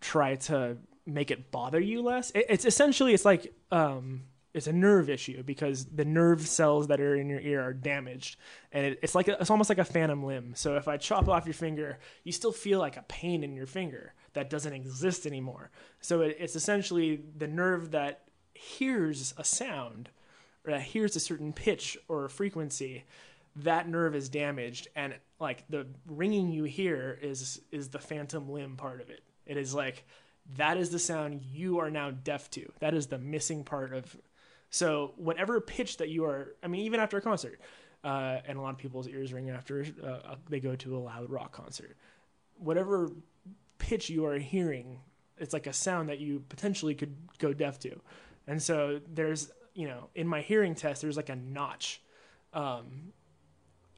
[0.00, 2.30] try to make it bother you less.
[2.30, 4.22] It, it's essentially it's like um
[4.54, 8.38] it's a nerve issue because the nerve cells that are in your ear are damaged,
[8.72, 10.54] and it, it's like a, it's almost like a phantom limb.
[10.54, 13.66] So if I chop off your finger, you still feel like a pain in your
[13.66, 15.70] finger that doesn't exist anymore.
[16.00, 18.22] So it, it's essentially the nerve that
[18.54, 20.08] hears a sound
[20.66, 23.04] or that hears a certain pitch or frequency
[23.56, 28.76] that nerve is damaged and like the ringing you hear is is the phantom limb
[28.76, 29.22] part of it.
[29.46, 30.04] It is like
[30.56, 32.72] that is the sound you are now deaf to.
[32.80, 34.16] That is the missing part of
[34.70, 37.60] so whatever pitch that you are i mean even after a concert
[38.04, 41.28] uh, and a lot of people's ears ring after uh, they go to a loud
[41.30, 41.94] rock concert
[42.56, 43.10] whatever
[43.78, 44.98] pitch you are hearing
[45.42, 48.00] it's like a sound that you potentially could go deaf to.
[48.46, 52.00] And so there's you know in my hearing test there's like a notch
[52.52, 53.12] um,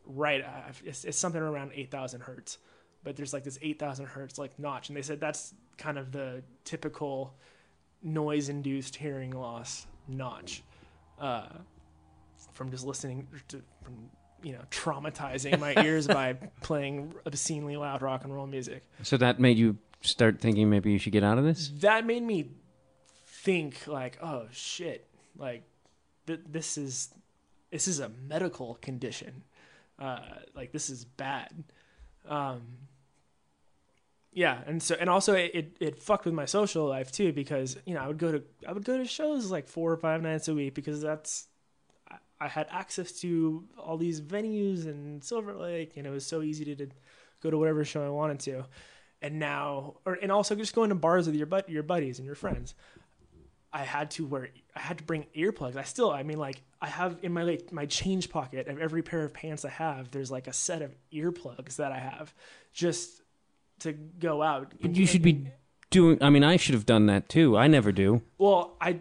[0.06, 2.58] right uh, it's, it's something around 8000 hertz
[3.02, 6.42] but there's like this 8000 hertz like notch and they said that's kind of the
[6.64, 7.34] typical
[8.02, 10.62] noise induced hearing loss notch
[11.20, 11.46] uh,
[12.52, 13.94] from just listening to from
[14.42, 19.40] you know traumatizing my ears by playing obscenely loud rock and roll music So that
[19.40, 21.68] made you start thinking maybe you should get out of this.
[21.80, 22.50] that made me
[23.26, 25.06] think like oh shit
[25.36, 25.62] like
[26.26, 27.10] th- this is
[27.70, 29.42] this is a medical condition
[29.98, 30.18] uh
[30.54, 31.64] like this is bad
[32.28, 32.62] um
[34.32, 37.76] yeah and so and also it, it it fucked with my social life too because
[37.86, 40.22] you know i would go to i would go to shows like four or five
[40.22, 41.46] nights a week because that's
[42.10, 46.42] I- I had access to all these venues and Silver Lake, and it was so
[46.42, 46.88] easy to, to
[47.42, 48.66] go to whatever show I wanted to.
[49.22, 52.26] And now, or and also just going to bars with your bud, your buddies and
[52.26, 52.74] your friends.
[53.74, 55.76] I had to wear, I had to bring earplugs.
[55.76, 59.02] I still, I mean, like I have in my like my change pocket of every
[59.02, 60.12] pair of pants I have.
[60.12, 62.32] There's like a set of earplugs that I have
[62.72, 63.22] just
[63.80, 64.72] to go out.
[64.80, 65.48] But you should be
[65.90, 66.22] doing.
[66.22, 67.56] I mean, I should have done that too.
[67.56, 68.22] I never do.
[68.38, 69.00] Well, I,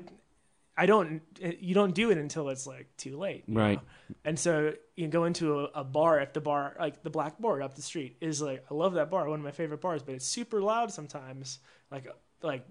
[0.76, 1.22] I don't.
[1.40, 3.78] You don't do it until it's like too late, Right.
[3.78, 4.16] know?
[4.26, 6.20] And so you go into a, a bar.
[6.20, 9.12] If the bar, like the Black Board up the street, is like I love that
[9.12, 11.60] bar, one of my favorite bars, but it's super loud sometimes,
[11.92, 12.08] like
[12.42, 12.66] like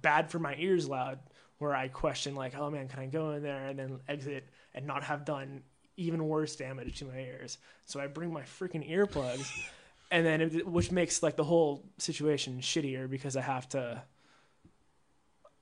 [0.00, 1.18] bad for my ears loud.
[1.60, 4.86] Where I question like, oh man, can I go in there and then exit and
[4.86, 5.60] not have done
[5.98, 7.58] even worse damage to my ears?
[7.84, 9.46] So I bring my freaking earplugs,
[10.10, 14.02] and then it, which makes like the whole situation shittier because I have to.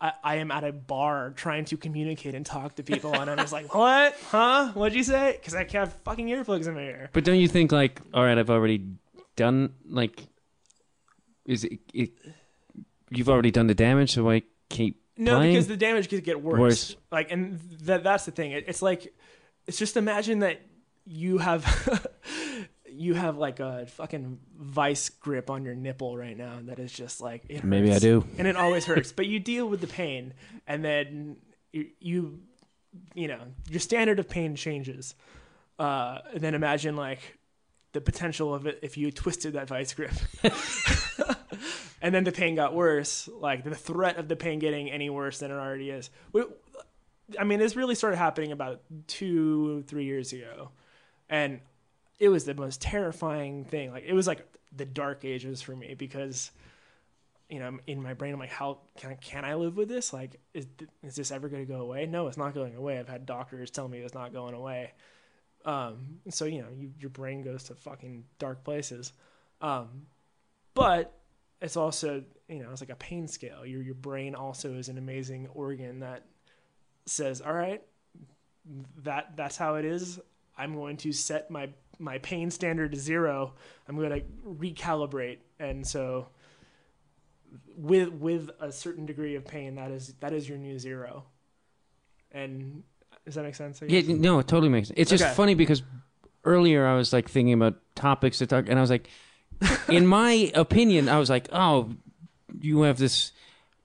[0.00, 3.38] I, I am at a bar trying to communicate and talk to people, and I'm
[3.38, 4.16] just like, what?
[4.30, 4.70] Huh?
[4.74, 5.36] What'd you say?
[5.40, 7.10] Because I have fucking earplugs in my ear.
[7.12, 8.86] But don't you think like, all right, I've already
[9.34, 10.28] done like,
[11.44, 11.80] is it?
[11.92, 12.12] it
[13.10, 16.58] you've already done the damage, so I keep No, because the damage could get worse.
[16.58, 16.96] Worse.
[17.10, 18.52] Like, and that that's the thing.
[18.52, 19.12] It, it's like,
[19.66, 20.60] it's just imagine that
[21.04, 21.66] you have,
[22.90, 27.20] you have like a fucking vice grip on your nipple right now that is just
[27.20, 28.24] like it Maybe I do.
[28.38, 29.12] and it always hurts.
[29.12, 30.34] but you deal with the pain,
[30.66, 31.36] and then
[31.72, 32.40] you, you,
[33.14, 35.14] you know, your standard of pain changes.
[35.78, 37.38] Uh, and then imagine like
[37.92, 40.12] the potential of it if you twisted that vice grip.
[42.00, 45.38] and then the pain got worse, like the threat of the pain getting any worse
[45.38, 46.10] than it already is.
[46.32, 46.44] We,
[47.38, 50.70] I mean, this really started happening about two, three years ago,
[51.28, 51.60] and
[52.18, 53.90] it was the most terrifying thing.
[53.90, 56.50] Like it was like the dark ages for me because,
[57.48, 60.12] you know, in my brain, I'm like, how can I, can I live with this?
[60.12, 60.66] Like, is
[61.02, 62.06] is this ever going to go away?
[62.06, 62.98] No, it's not going away.
[62.98, 64.92] I've had doctors tell me it's not going away.
[65.64, 69.12] Um, so you know, you, your brain goes to fucking dark places.
[69.60, 70.06] Um,
[70.74, 71.17] but
[71.60, 73.66] it's also you know it's like a pain scale.
[73.66, 76.24] Your your brain also is an amazing organ that
[77.06, 77.82] says all right
[79.04, 80.20] that that's how it is.
[80.56, 83.54] I'm going to set my my pain standard to zero.
[83.88, 85.38] I'm going to recalibrate.
[85.58, 86.28] And so
[87.76, 91.24] with with a certain degree of pain that is that is your new zero.
[92.32, 92.82] And
[93.24, 94.98] does that make sense Yeah, no, it totally makes sense.
[94.98, 95.82] It's just funny because
[96.44, 99.08] earlier I was like thinking about topics to talk, and I was like,
[99.88, 101.90] in my opinion, I was like, oh,
[102.60, 103.32] you have this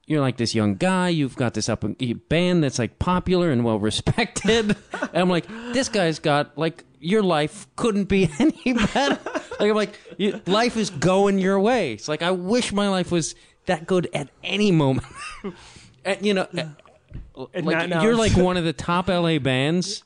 [0.06, 1.10] you're like this young guy.
[1.10, 4.76] You've got this up and band that's like popular and well respected.
[4.92, 9.20] and I'm like, this guy's got like your life couldn't be any better.
[9.60, 11.94] like I'm like, you, life is going your way.
[11.94, 15.08] It's like I wish my life was that good at any moment.
[16.06, 20.04] and, you know, uh, And like you're like one of the top LA bands.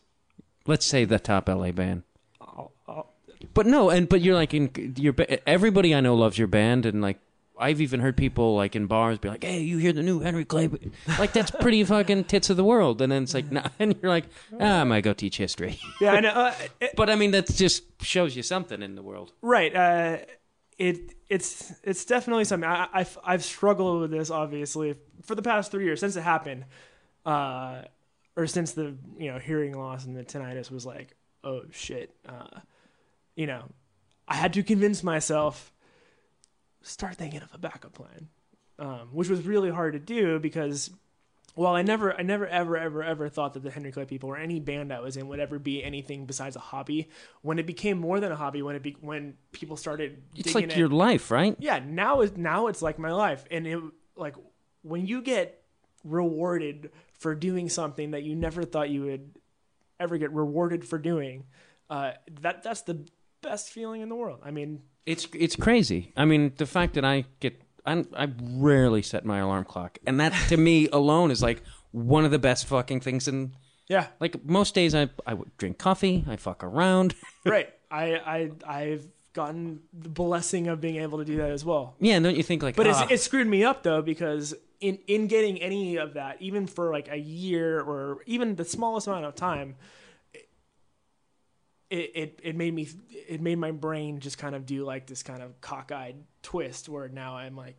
[0.68, 2.04] Let's say the top LA band.
[3.54, 6.86] But no, and but you're like in your ba- everybody I know loves your band,
[6.86, 7.20] and like
[7.60, 10.46] I've even heard people like in bars be like, "Hey, you hear the new Henry
[10.46, 10.70] Clay?"
[11.20, 14.12] Like that's pretty fucking tits of the world, and then it's like, nah, and you're
[14.12, 14.26] like,
[14.60, 15.80] ah, I might go teach history.
[16.02, 16.30] yeah, I know.
[16.30, 19.34] Uh, it- but I mean, that just shows you something in the world.
[19.42, 19.76] right.
[19.76, 20.18] Uh,
[20.78, 22.70] it it's it's definitely something.
[22.70, 26.66] I, I've I've struggled with this obviously for the past three years since it happened,
[27.26, 27.82] uh,
[28.36, 32.16] or since the you know hearing loss and the tinnitus was like, oh shit.
[32.30, 32.60] Uh,
[33.38, 33.70] you know,
[34.28, 35.72] I had to convince myself
[36.82, 38.28] start thinking of a backup plan,
[38.80, 40.90] um, which was really hard to do because
[41.56, 44.38] well, I never, I never, ever, ever, ever thought that the Henry Clay People or
[44.38, 47.10] any band I was in would ever be anything besides a hobby.
[47.42, 50.76] When it became more than a hobby, when it be, when people started, It's like
[50.76, 51.56] your life, right?
[51.60, 51.80] yeah.
[51.84, 53.80] Now is now it's like my life, and it
[54.16, 54.36] like
[54.84, 55.64] when you get
[56.04, 59.32] rewarded for doing something that you never thought you would
[60.00, 61.46] ever get rewarded for doing,
[61.90, 62.12] uh,
[62.42, 63.04] that that's the
[63.42, 64.40] best feeling in the world.
[64.44, 66.12] I mean, It's it's crazy.
[66.16, 70.20] I mean, the fact that I get I I rarely set my alarm clock, and
[70.20, 71.62] that to me alone is like
[71.92, 73.28] one of the best fucking things.
[73.28, 73.54] In
[73.88, 77.16] yeah, like most days, I I would drink coffee, I fuck around.
[77.46, 77.70] right.
[77.90, 81.96] I I I've gotten the blessing of being able to do that as well.
[82.00, 84.54] Yeah, and don't you think like, But ah, it's, it screwed me up though because
[84.82, 89.08] in in getting any of that, even for like a year or even the smallest
[89.08, 89.76] amount of time,
[91.90, 95.24] it it, it made me it made my brain just kind of do like this
[95.24, 97.76] kind of cockeyed twist where now I'm like,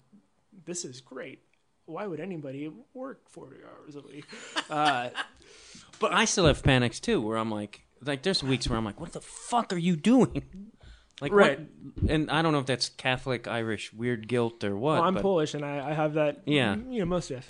[0.65, 1.41] this is great.
[1.87, 4.25] Why would anybody work forty hours a week?
[4.71, 5.09] Uh,
[5.99, 9.01] but I still have panics too, where I'm like, like there's weeks where I'm like,
[9.01, 10.43] what the fuck are you doing?
[11.21, 11.61] Like what- Right.
[12.09, 14.99] and I don't know if that's Catholic, Irish, weird guilt or what.
[15.01, 16.43] well, I'm but, Polish and I, I have that.
[16.47, 16.77] Yeah.
[16.77, 17.45] you know most of.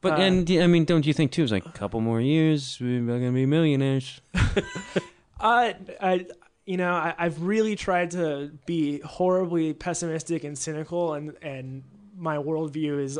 [0.00, 1.44] But uh, and I mean, don't you think too?
[1.44, 4.20] It's like a couple more years, we're gonna be millionaires.
[5.40, 6.26] Uh, I,
[6.66, 11.82] you know, I, I've really tried to be horribly pessimistic and cynical, and and
[12.16, 13.18] my worldview is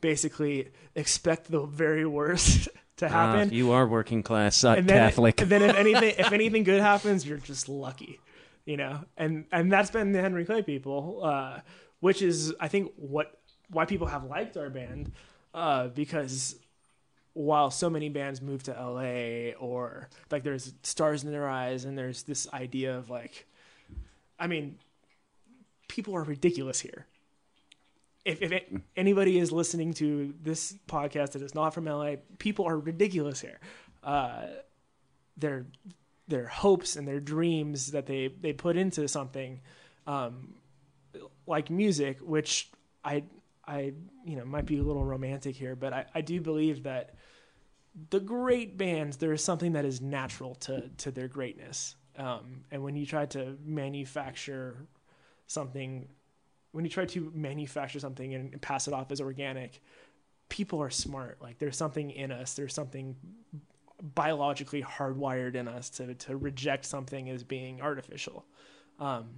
[0.00, 3.52] basically expect the very worst to Ah, happen.
[3.52, 5.40] you are working class uh, and then, Catholic.
[5.40, 8.18] and then if anything, if anything good happens, you're just lucky,
[8.64, 9.00] you know.
[9.16, 11.60] And and that's been the Henry Clay people, uh,
[12.00, 13.38] which is I think what
[13.70, 15.12] why people have liked our band,
[15.52, 16.56] uh, because
[17.34, 21.96] while so many bands move to LA or like there's stars in their eyes and
[21.96, 23.46] there's this idea of like,
[24.38, 24.78] I mean,
[25.88, 27.06] people are ridiculous here.
[28.24, 32.66] If, if it, anybody is listening to this podcast that is not from LA, people
[32.66, 33.58] are ridiculous here.
[34.02, 34.46] Uh,
[35.36, 35.66] their
[36.26, 39.60] their hopes and their dreams that they they put into something,
[40.06, 40.54] um,
[41.46, 42.70] like music, which
[43.04, 43.22] I
[43.66, 43.92] I
[44.24, 47.14] you know might be a little romantic here, but I, I do believe that
[48.10, 52.82] the great bands there is something that is natural to to their greatness, um, and
[52.82, 54.86] when you try to manufacture
[55.46, 56.08] something,
[56.72, 59.80] when you try to manufacture something and pass it off as organic,
[60.48, 61.38] people are smart.
[61.40, 62.54] Like there's something in us.
[62.54, 63.16] There's something
[64.14, 68.44] biologically hardwired in us to to reject something as being artificial.
[68.98, 69.28] Um,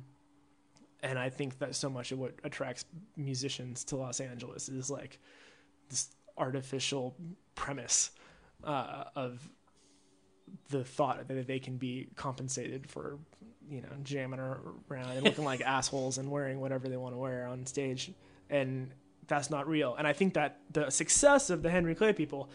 [1.02, 2.84] and I think that so much of what attracts
[3.16, 5.18] musicians to Los Angeles is like
[5.88, 7.16] this artificial
[7.54, 8.10] premise
[8.64, 9.48] uh, of
[10.68, 13.18] the thought that they can be compensated for,
[13.68, 17.46] you know, jamming around and looking like assholes and wearing whatever they want to wear
[17.46, 18.12] on stage,
[18.48, 18.92] and
[19.26, 19.94] that's not real.
[19.96, 22.50] And I think that the success of the Henry Clay people,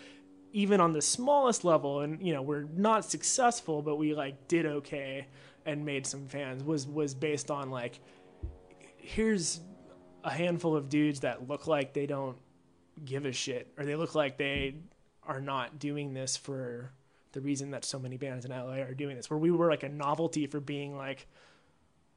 [0.51, 4.65] even on the smallest level, and you know, we're not successful, but we like did
[4.65, 5.27] okay
[5.65, 7.99] and made some fans, was was based on like,
[8.97, 9.61] here's
[10.23, 12.37] a handful of dudes that look like they don't
[13.03, 14.75] give a shit, or they look like they
[15.27, 16.91] are not doing this for
[17.33, 19.29] the reason that so many bands in LA are doing this.
[19.29, 21.27] Where we were like a novelty for being like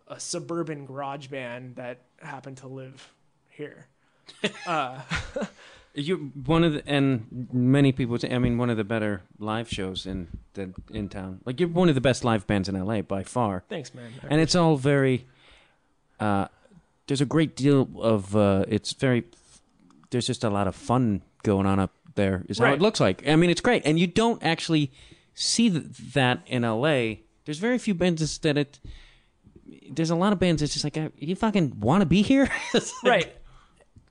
[0.07, 3.13] a suburban garage band that happened to live
[3.51, 3.87] here.
[4.67, 5.01] uh,
[5.95, 8.17] You one of the and many people.
[8.19, 11.41] Say, I mean, one of the better live shows in the in town.
[11.45, 13.65] Like you're one of the best live bands in LA by far.
[13.69, 14.13] thanks, man.
[14.29, 15.27] and it's all very
[16.21, 16.47] uh
[17.07, 19.25] there's a great deal of uh it's very
[20.11, 23.27] there's just a lot of fun going on up there is how it looks like.
[23.27, 23.83] I mean it's great.
[23.87, 24.93] And you don't actually
[25.35, 25.85] see th-
[26.15, 28.81] that in la there's very few bands that it
[29.91, 32.49] there's a lot of bands that's just like uh, you fucking want to be here?
[32.75, 33.35] Like- right.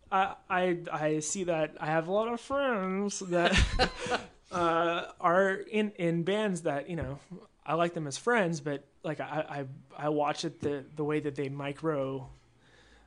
[0.10, 1.76] I, I I see that.
[1.82, 3.52] I have a lot of friends that
[4.52, 7.20] uh, are in in bands that you know
[7.66, 9.66] I like them as friends, but like I
[9.98, 12.30] I, I watch it the the way that they micro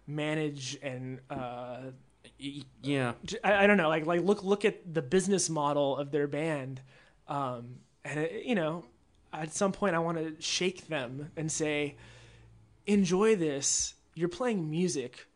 [0.07, 1.79] manage and uh,
[2.83, 3.13] Yeah.
[3.45, 6.81] I don't know like like look look at the business model of their band,
[7.29, 8.85] um, and it, you know
[9.33, 11.97] at some point I want to shake them and say,
[12.87, 13.95] enjoy this.
[14.15, 15.27] You're playing music.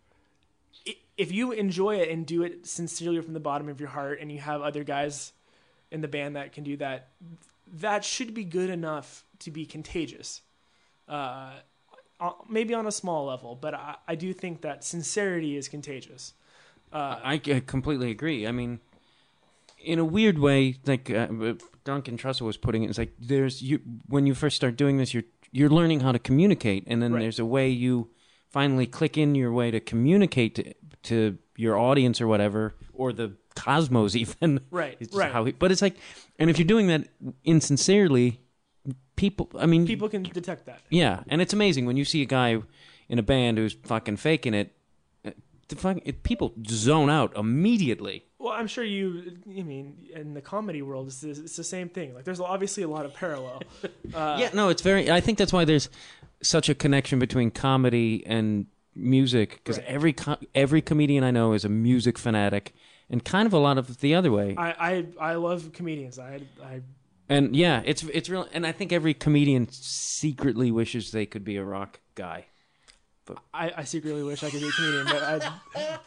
[1.16, 4.32] If you enjoy it and do it sincerely from the bottom of your heart, and
[4.32, 5.32] you have other guys
[5.90, 7.10] in the band that can do that,
[7.72, 10.42] that should be good enough to be contagious.
[11.08, 11.52] Uh,
[12.18, 16.34] uh, maybe on a small level, but I, I do think that sincerity is contagious.
[16.94, 18.46] Uh, I, I completely agree.
[18.46, 18.78] I mean,
[19.84, 21.26] in a weird way, like uh,
[21.84, 25.12] Duncan Trussell was putting it, it's like there's you when you first start doing this,
[25.12, 27.20] you're you're learning how to communicate, and then Right.
[27.20, 28.10] there's a way you
[28.50, 33.32] finally click in your way to communicate to, to your audience or whatever, or the
[33.56, 34.60] cosmos even.
[34.70, 35.32] Right, It's right.
[35.32, 35.96] How he, but it's like,
[36.38, 37.08] and if you're doing that
[37.44, 38.40] insincerely,
[39.16, 39.50] people.
[39.58, 40.80] I mean, People can detect that.
[40.90, 42.60] yeah, and it's amazing when you see a guy
[43.08, 44.72] in a band who's fucking faking it.
[45.68, 48.24] The fucking it, people zone out immediately.
[48.38, 49.38] Well, I'm sure you.
[49.48, 52.14] I mean, in the comedy world, it's, it's the same thing.
[52.14, 53.62] Like, there's obviously a lot of parallel.
[54.14, 55.10] Uh, yeah, no, it's very.
[55.10, 55.88] I think that's why there's
[56.42, 59.86] such a connection between comedy and music because Right.
[59.88, 62.74] every co- every comedian I know is a music fanatic,
[63.08, 64.54] and kind of a lot of the other way.
[64.58, 66.18] I, I I love comedians.
[66.18, 66.82] I I
[67.28, 68.46] and yeah, it's it's real.
[68.52, 72.46] And I think every comedian secretly wishes they could be a rock guy.
[73.52, 75.34] I, I secretly wish I could be a comedian, but I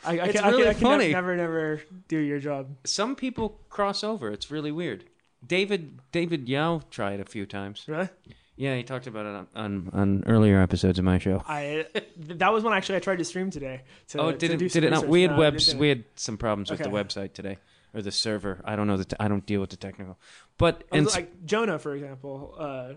[0.06, 1.12] I, I, It's can, really I, can, I can funny.
[1.12, 2.68] never never do your job.
[2.86, 4.32] Some people cross over.
[4.32, 5.06] It's really weird.
[5.46, 7.86] David David Yao tried a few times.
[7.88, 8.10] Really?
[8.56, 11.44] Yeah, he talked about it on, on, on earlier episodes of my show.
[11.48, 11.86] I
[12.18, 13.82] that was when actually I tried to stream today.
[14.10, 14.58] To, oh, did it?
[14.58, 15.08] do Did it not?
[15.08, 15.76] We had No, webs.
[15.76, 17.58] We had some problems with the website today,
[17.94, 18.62] or the server.
[18.66, 18.98] I don't know.
[18.98, 20.18] The t- I don't deal with the technical.
[20.58, 22.94] But and like Jonah, for example, uh,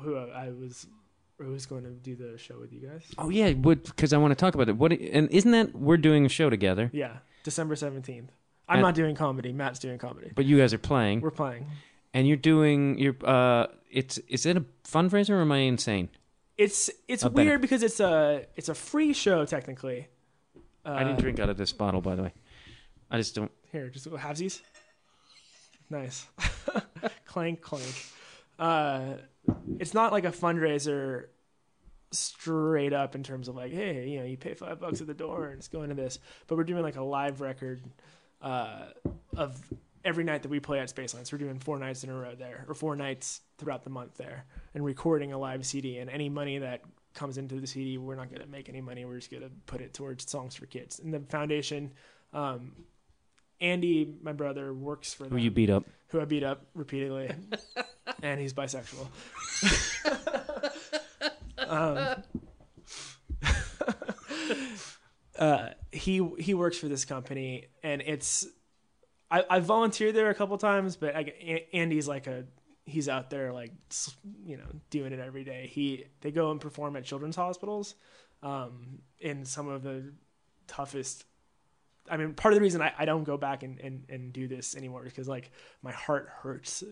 [0.00, 0.88] who I was
[1.38, 3.02] who was going to do the show with you guys.
[3.18, 4.76] oh yeah, because I want to talk about it.
[4.76, 6.90] What and isn't that we're doing a show together?
[6.92, 8.30] Yeah, December seventeenth.
[8.68, 9.52] I'm not doing comedy.
[9.52, 10.32] Matt's doing comedy.
[10.34, 11.66] But you guys are playing, We're playing.
[12.14, 13.14] and you're doing your.
[13.24, 16.08] Uh, it's is it a fundraiser or am I insane?
[16.56, 20.08] It's it's A weird because it's a it's a free show technically.
[20.84, 22.32] Uh, I didn't drink out of this bottle, by the way.
[23.10, 23.52] I just don't.
[23.70, 24.62] Here, just go halvesies.
[25.90, 26.26] Nice.
[27.26, 28.06] clank, clank.
[28.58, 29.14] Uh,
[29.78, 31.26] it's not like a fundraiser
[32.12, 35.14] straight up in terms of like, hey, you know, you pay five bucks at the
[35.14, 36.18] door and it's going to this.
[36.46, 37.82] But we're doing like a live record
[38.40, 38.86] uh,
[39.36, 39.60] of
[40.04, 41.32] every night that we play at Spacelines.
[41.32, 44.46] We're doing four nights in a row there, or four nights throughout the month there,
[44.74, 45.98] and recording a live CD.
[45.98, 46.82] And any money that
[47.14, 49.04] comes into the CD, we're not going to make any money.
[49.04, 51.00] We're just going to put it towards songs for kids.
[51.00, 51.92] And the foundation.
[52.32, 52.72] Um,
[53.60, 55.84] Andy, my brother, works for Who you beat up?
[56.08, 57.30] who I beat up repeatedly,
[58.22, 59.08] and he's bisexual.
[61.66, 62.22] um,
[65.38, 68.46] uh, he he works for this company, and it's
[69.30, 72.44] I, I volunteered there a couple times, but I, A- Andy's like a
[72.84, 73.72] he's out there like
[74.44, 75.68] you know doing it every day.
[75.72, 77.94] He they go and perform at children's hospitals
[78.42, 80.12] um, in some of the
[80.68, 81.24] toughest
[82.10, 84.48] I mean, part of the reason I, I don't go back and, and, and do
[84.48, 85.50] this anymore is because like
[85.82, 86.82] my heart hurts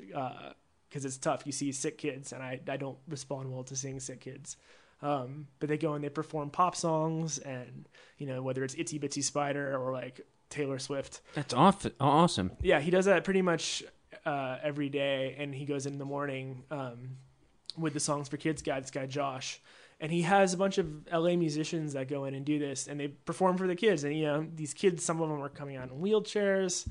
[0.88, 1.42] because it's tough.
[1.44, 4.56] You see sick kids, and I, I don't respond well to seeing sick kids.
[5.02, 9.00] Um, but they go and they perform pop songs, and you know whether it's Itsy
[9.02, 11.20] Bitsy Spider or like Taylor Swift.
[11.34, 12.52] That's off- awesome.
[12.62, 13.82] Yeah, he does that pretty much
[14.24, 17.16] uh, every day, and he goes in the morning um,
[17.76, 18.80] with the songs for kids guy.
[18.80, 19.60] This guy Josh,
[20.00, 22.98] and he has a bunch of LA musicians that go in and do this, and
[22.98, 24.04] they perform for the kids.
[24.04, 26.86] And you know, these kids, some of them are coming out in wheelchairs.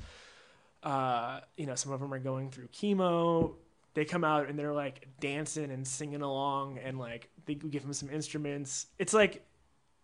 [0.82, 3.54] Uh, you know, some of them are going through chemo.
[3.94, 7.92] They come out and they're like dancing and singing along, and like they give them
[7.92, 8.86] some instruments.
[8.98, 9.46] It's like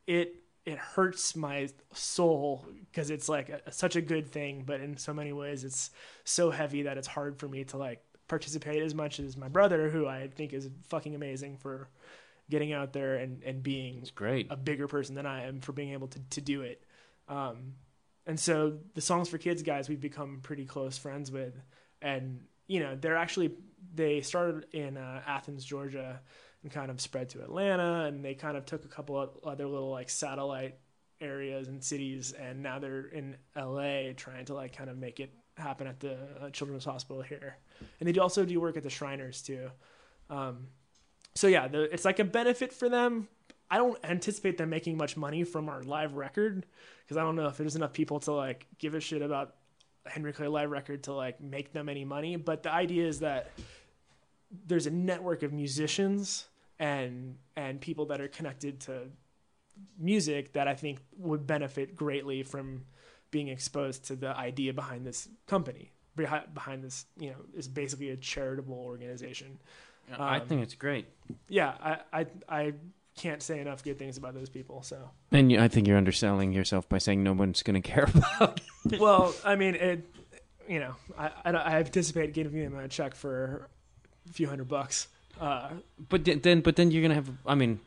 [0.06, 4.96] it it hurts my soul because it's like a, such a good thing, but in
[4.96, 5.90] so many ways it's
[6.24, 9.90] so heavy that it's hard for me to like participate as much as my brother,
[9.90, 11.88] who I think is fucking amazing for
[12.50, 14.48] getting out there and, and being It's great.
[14.50, 16.82] a bigger person than I am for being able to, to do it.
[17.28, 17.74] Um,
[18.26, 21.54] and so the songs for kids guys we've become pretty close friends with,
[22.02, 23.52] and you know they're actually
[23.94, 26.20] they started in uh, Athens, Georgia,
[26.62, 29.66] and kind of spread to Atlanta, and they kind of took a couple of other
[29.66, 30.76] little like satellite
[31.20, 35.32] areas and cities, and now they're in LA trying to like kind of make it
[35.56, 37.56] happen at the uh, Children's Hospital here,
[37.98, 39.70] and they do also do work at the Shriners too.
[40.28, 40.68] Um,
[41.34, 43.28] so yeah, the, it's like a benefit for them.
[43.70, 46.66] I don't anticipate them making much money from our live record
[47.04, 49.54] because I don't know if there's enough people to like give a shit about
[50.06, 52.36] Henry Clay live record to like make them any money.
[52.36, 53.50] But the idea is that
[54.66, 56.46] there's a network of musicians
[56.80, 59.02] and and people that are connected to
[59.98, 62.84] music that I think would benefit greatly from
[63.30, 65.92] being exposed to the idea behind this company.
[66.16, 69.60] Behind, behind this, you know, is basically a charitable organization.
[70.18, 71.06] I think it's great.
[71.48, 72.72] Yeah, I, I I
[73.16, 74.82] can't say enough good things about those people.
[74.82, 78.08] So, And you, I think you're underselling yourself by saying no one's going to care
[78.14, 78.60] about.
[78.98, 80.06] well, I mean, it,
[80.68, 83.68] you know, I, I, I anticipate giving them a check for
[84.28, 85.08] a few hundred bucks.
[85.40, 85.70] Uh,
[86.08, 87.30] But then, but then you're going to have.
[87.46, 87.80] I mean,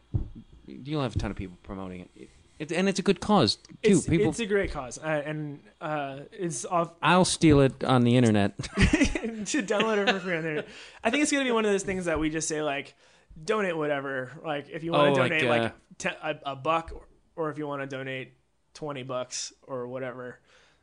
[0.68, 2.30] you'll have a ton of people promoting it.
[2.60, 3.68] It and it's a good cause too.
[3.84, 8.04] it's, people, it's a great cause, uh, and uh, it's off I'll steal it on
[8.04, 8.58] the internet.
[8.58, 10.66] to download it for free on there.
[11.04, 12.96] I think it's gonna be one of those things that we just say like,
[13.44, 14.32] donate whatever.
[14.46, 16.92] Like if you want Oh, to like, donate uh, like, te- a, a buck,
[17.36, 18.34] or if you want to donate
[18.74, 20.40] twenty bucks or whatever,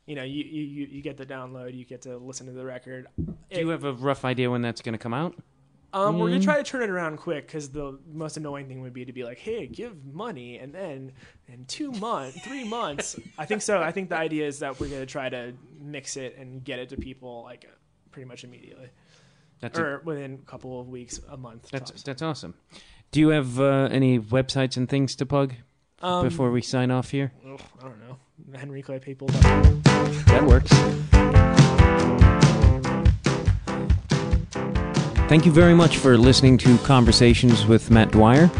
[0.06, 2.64] you know, you, you you- you get the download, you get to listen to the
[2.64, 3.06] record.
[3.16, 5.34] Do you have a rough idea when that's going to come out?
[5.92, 6.32] Um, we're Mm.
[6.32, 9.12] gonna try to turn it around quick because the most annoying thing would be to
[9.12, 11.12] be like, "Hey, give money," and then
[11.48, 13.18] in two months, three months.
[13.36, 13.82] I think so.
[13.82, 16.90] I think the idea is that we're gonna try to mix it and get it
[16.90, 17.68] to people like
[18.12, 18.88] pretty much immediately,
[19.60, 21.68] That's a, or within a couple of weeks, a month.
[21.72, 22.02] that's tops.
[22.04, 22.54] that's awesome.
[23.10, 25.54] Do you have uh, any websites and things to plug
[26.02, 27.32] Um, before we sign off here?
[27.44, 28.16] I don't know.
[28.56, 29.26] Henry Clay people.
[29.28, 30.70] That works.
[35.30, 38.50] Thank you very much for listening to Conversations with Matt Dwyer.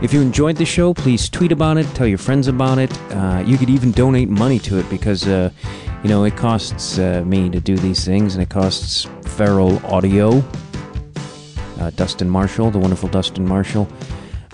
[0.00, 2.90] If you enjoyed the show, please tweet about it, tell your friends about it.
[3.12, 5.50] Uh, you could even donate money to it because, uh,
[6.02, 9.06] you know, it costs uh, me to do these things and it costs
[9.36, 10.42] Feral Audio,
[11.80, 13.86] uh, Dustin Marshall, the wonderful Dustin Marshall.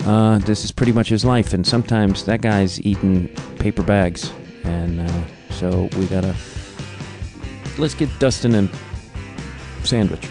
[0.00, 3.28] Uh, this is pretty much his life, and sometimes that guy's eating
[3.60, 4.32] paper bags,
[4.64, 6.34] and uh, so we gotta
[7.78, 8.68] let's get Dustin a
[9.86, 10.26] sandwich,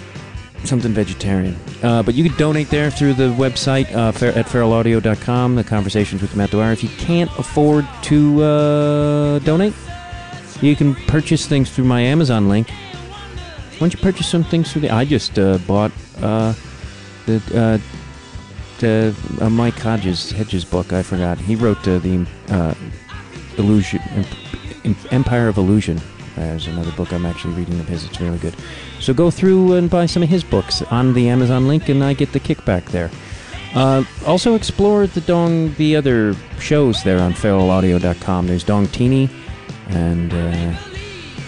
[0.66, 1.56] something vegetarian.
[1.82, 5.56] Uh, but you can donate there through the website uh, at feralaudio.com.
[5.56, 6.72] The conversations with Matt Dwyer.
[6.72, 9.74] If you can't afford to uh, donate,
[10.62, 12.70] you can purchase things through my Amazon link.
[12.70, 14.90] Why don't you purchase some things through the?
[14.90, 15.92] I just uh, bought
[16.22, 16.54] uh,
[17.26, 17.42] the.
[17.54, 17.80] Uh,
[19.50, 20.94] Mike Hodges Hedges book.
[20.94, 21.38] I forgot.
[21.38, 22.26] He wrote the
[23.58, 24.00] Illusion,
[24.86, 26.00] Em- Empire of Illusion.
[26.40, 28.06] There's another book I'm actually reading of his.
[28.06, 28.56] It's really good.
[29.00, 32.14] So go through and buy some of his books on the Amazon link, and I
[32.14, 33.12] get the kickback there.
[33.76, 38.48] Uh, also explore the Dong, the other shows there on feralaudio.com.
[38.48, 39.30] There's Dong Teeny
[39.90, 40.76] and uh,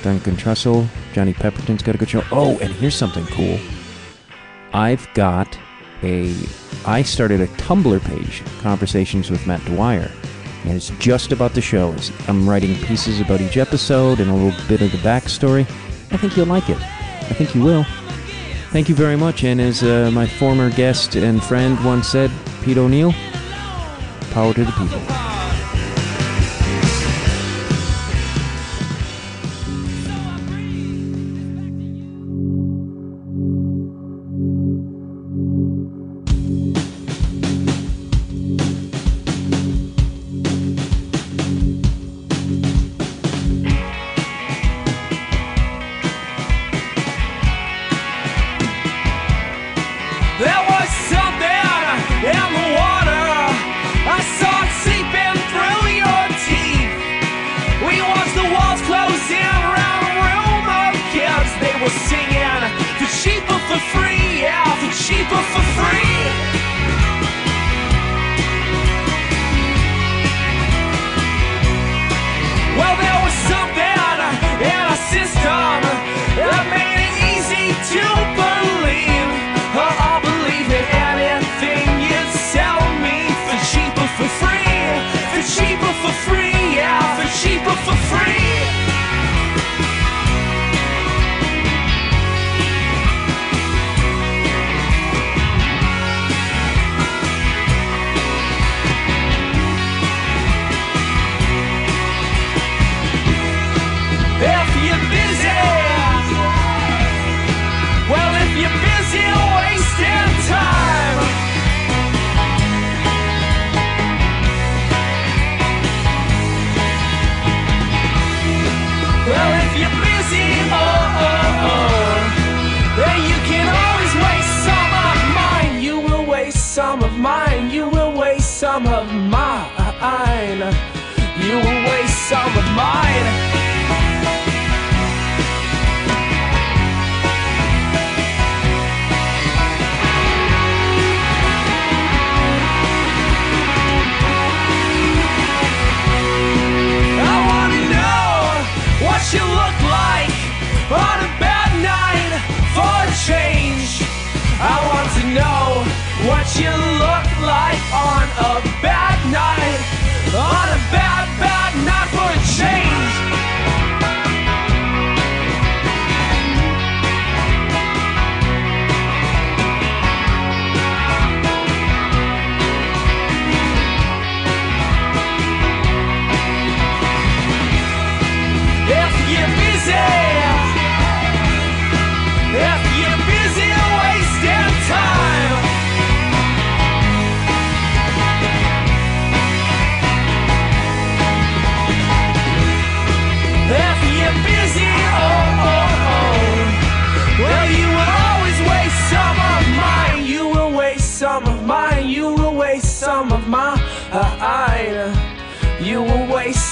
[0.03, 0.87] Duncan Trussell.
[1.13, 2.23] Johnny Pemberton's got a good show.
[2.31, 3.59] Oh, and here's something cool.
[4.73, 5.57] I've got
[6.03, 6.35] a.
[6.85, 10.09] I started a Tumblr page, Conversations with Matt Dwyer,
[10.63, 11.95] and it's just about the show.
[12.27, 15.61] I'm writing pieces about each episode and a little bit of the backstory.
[16.11, 16.77] I think you'll like it.
[16.77, 17.85] I think you will.
[18.71, 19.43] Thank you very much.
[19.43, 22.31] And as uh, my former guest and friend once said,
[22.63, 23.13] Pete O'Neill,
[24.31, 25.30] power to the people.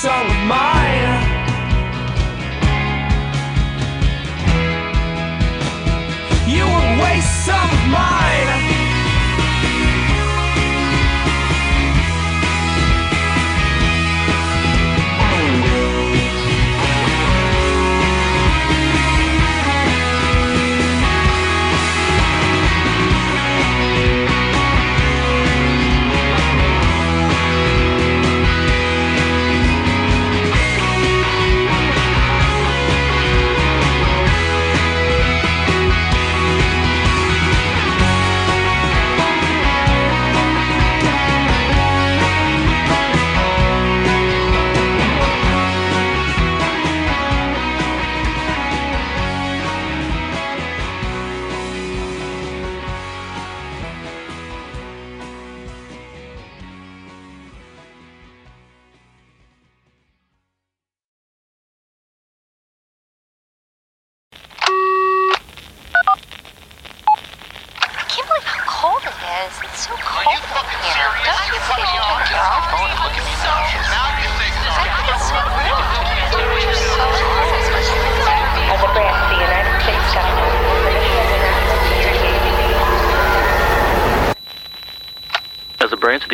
[0.02, 1.12] Some of mine.
[6.48, 8.29] You will waste some of mine.